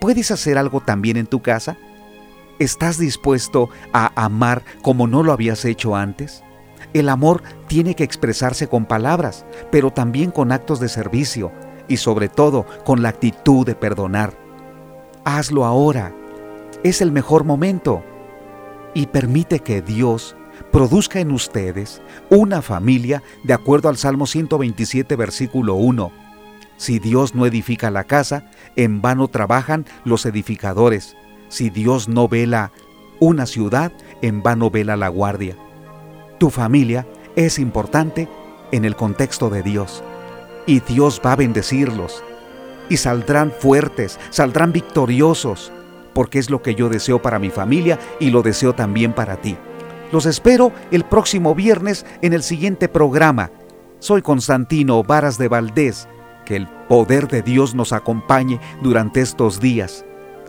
¿Puedes 0.00 0.30
hacer 0.30 0.58
algo 0.58 0.80
también 0.80 1.16
en 1.16 1.26
tu 1.26 1.42
casa? 1.42 1.76
¿Estás 2.58 2.98
dispuesto 2.98 3.70
a 3.92 4.12
amar 4.24 4.62
como 4.82 5.06
no 5.06 5.22
lo 5.22 5.32
habías 5.32 5.64
hecho 5.64 5.96
antes? 5.96 6.42
El 6.92 7.08
amor 7.08 7.42
tiene 7.68 7.94
que 7.94 8.04
expresarse 8.04 8.68
con 8.68 8.84
palabras, 8.84 9.46
pero 9.70 9.90
también 9.92 10.30
con 10.30 10.52
actos 10.52 10.78
de 10.80 10.88
servicio 10.88 11.52
y 11.88 11.96
sobre 11.96 12.28
todo 12.28 12.66
con 12.84 13.02
la 13.02 13.08
actitud 13.08 13.64
de 13.64 13.74
perdonar. 13.74 14.36
Hazlo 15.24 15.64
ahora. 15.64 16.14
Es 16.82 17.00
el 17.00 17.12
mejor 17.12 17.44
momento. 17.44 18.02
Y 18.92 19.06
permite 19.06 19.60
que 19.60 19.82
Dios 19.82 20.34
produzca 20.72 21.20
en 21.20 21.30
ustedes 21.30 22.02
una 22.28 22.60
familia 22.60 23.22
de 23.44 23.54
acuerdo 23.54 23.88
al 23.88 23.96
Salmo 23.96 24.26
127, 24.26 25.14
versículo 25.14 25.74
1. 25.74 26.10
Si 26.76 26.98
Dios 26.98 27.36
no 27.36 27.46
edifica 27.46 27.90
la 27.92 28.04
casa, 28.04 28.50
en 28.74 29.00
vano 29.00 29.28
trabajan 29.28 29.86
los 30.04 30.26
edificadores. 30.26 31.16
Si 31.48 31.70
Dios 31.70 32.08
no 32.08 32.26
vela 32.26 32.72
una 33.20 33.46
ciudad, 33.46 33.92
en 34.20 34.42
vano 34.42 34.68
vela 34.68 34.96
la 34.96 35.08
guardia. 35.08 35.56
Tu 36.38 36.50
familia 36.50 37.06
es 37.36 37.60
importante 37.60 38.28
en 38.72 38.84
el 38.84 38.96
contexto 38.96 39.50
de 39.50 39.62
Dios. 39.62 40.02
Y 40.66 40.80
Dios 40.80 41.22
va 41.24 41.32
a 41.32 41.36
bendecirlos. 41.36 42.24
Y 42.88 42.96
saldrán 42.96 43.52
fuertes, 43.52 44.18
saldrán 44.30 44.72
victoriosos, 44.72 45.70
porque 46.14 46.38
es 46.38 46.50
lo 46.50 46.62
que 46.62 46.74
yo 46.74 46.88
deseo 46.88 47.20
para 47.20 47.38
mi 47.38 47.50
familia 47.50 47.98
y 48.20 48.30
lo 48.30 48.42
deseo 48.42 48.74
también 48.74 49.12
para 49.12 49.36
ti. 49.36 49.56
Los 50.12 50.26
espero 50.26 50.72
el 50.90 51.04
próximo 51.04 51.54
viernes 51.54 52.04
en 52.20 52.32
el 52.32 52.42
siguiente 52.42 52.88
programa. 52.88 53.50
Soy 53.98 54.20
Constantino 54.20 55.02
Varas 55.02 55.38
de 55.38 55.48
Valdés. 55.48 56.08
Que 56.44 56.56
el 56.56 56.68
poder 56.88 57.28
de 57.28 57.40
Dios 57.40 57.74
nos 57.74 57.92
acompañe 57.92 58.60
durante 58.82 59.20
estos 59.20 59.60
días 59.60 60.04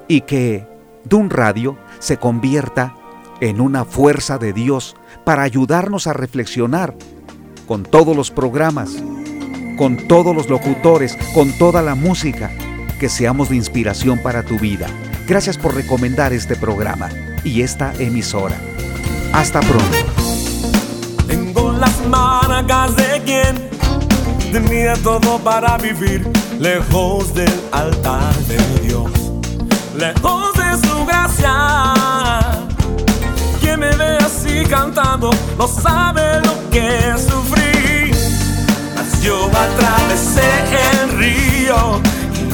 y 0.07 0.21
que 0.21 0.67
Dun 1.05 1.29
Radio 1.29 1.77
se 1.99 2.17
convierta 2.17 2.95
en 3.41 3.61
una 3.61 3.85
fuerza 3.85 4.37
de 4.37 4.53
Dios 4.53 4.95
para 5.23 5.43
ayudarnos 5.43 6.07
a 6.07 6.13
reflexionar 6.13 6.95
con 7.67 7.83
todos 7.83 8.15
los 8.15 8.31
programas, 8.31 8.91
con 9.77 10.07
todos 10.07 10.35
los 10.35 10.49
locutores, 10.49 11.17
con 11.33 11.51
toda 11.57 11.81
la 11.81 11.95
música, 11.95 12.51
que 12.99 13.09
seamos 13.09 13.49
de 13.49 13.55
inspiración 13.55 14.19
para 14.19 14.43
tu 14.43 14.57
vida. 14.59 14.87
Gracias 15.27 15.57
por 15.57 15.75
recomendar 15.75 16.33
este 16.33 16.55
programa 16.55 17.09
y 17.43 17.61
esta 17.61 17.93
emisora. 17.99 18.55
Hasta 19.33 19.59
pronto. 19.61 19.97
Tengo 21.27 21.71
las 21.73 22.05
marcas 22.07 22.95
de 22.95 23.21
quien 23.25 23.69
tenía 24.51 24.93
todo 24.95 25.39
para 25.39 25.77
vivir 25.77 26.27
lejos 26.59 27.33
del 27.33 27.53
altar 27.71 28.35
de 28.47 28.57
Dios, 28.81 29.11
lejos 29.97 30.53
de 30.53 30.87
su 30.87 31.05
gracia 31.05 32.63
me 33.77 33.95
ve 33.95 34.17
así 34.17 34.63
cantando 34.69 35.29
no 35.57 35.67
sabe 35.67 36.39
lo 36.45 36.69
que 36.69 37.13
sufrí. 37.17 38.11
Mas 38.95 39.21
yo 39.21 39.47
atravesé 39.47 40.49
el 41.01 41.17
río 41.17 42.01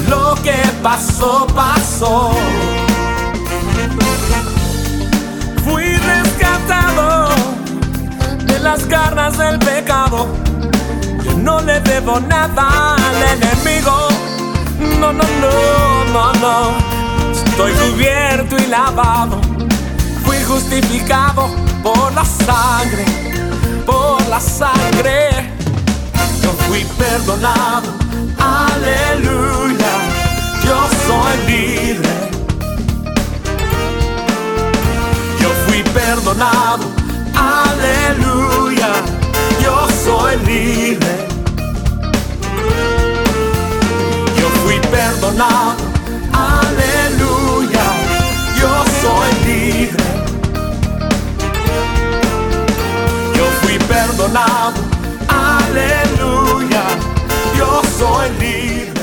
lo 0.08 0.34
que 0.42 0.56
pasó, 0.82 1.46
pasó. 1.54 2.32
Fui 5.64 5.84
rescatado 5.96 7.28
de 8.44 8.58
las 8.60 8.86
garras 8.86 9.38
del 9.38 9.58
pecado. 9.58 10.28
Yo 11.24 11.34
no 11.34 11.60
le 11.60 11.80
debo 11.80 12.20
nada 12.20 12.96
al 12.96 13.22
enemigo. 13.36 14.08
No, 15.00 15.12
no, 15.12 15.24
no, 15.40 16.04
no, 16.12 16.32
no. 16.34 16.72
Estoy 17.32 17.72
cubierto 17.72 18.56
y 18.56 18.66
lavado 18.66 19.40
justificado 20.50 21.48
por 21.82 22.12
la 22.12 22.24
sangre, 22.24 23.04
por 23.86 24.20
la 24.28 24.40
sangre. 24.40 25.52
Yo 26.42 26.50
fui 26.66 26.84
perdonado 26.98 27.99
aleluya, 28.40 29.92
yo 30.64 30.78
soy 31.06 31.36
libre. 31.46 32.14
Yo 35.40 35.48
fui 35.66 35.82
perdonado, 35.94 36.84
aleluya, 37.34 38.92
yo 39.62 39.86
soy 40.04 40.36
libre. 40.46 41.14
Yo 44.38 44.48
fui 44.62 44.78
perdonado, 44.90 45.76
aleluya, 46.32 47.86
yo 48.60 48.84
soy 49.00 49.30
libre. 49.46 50.04
Yo 53.36 53.44
fui 53.62 53.78
perdonado, 53.78 54.80
aleluya, 55.28 56.09
all 58.02 58.28
I. 58.38 58.99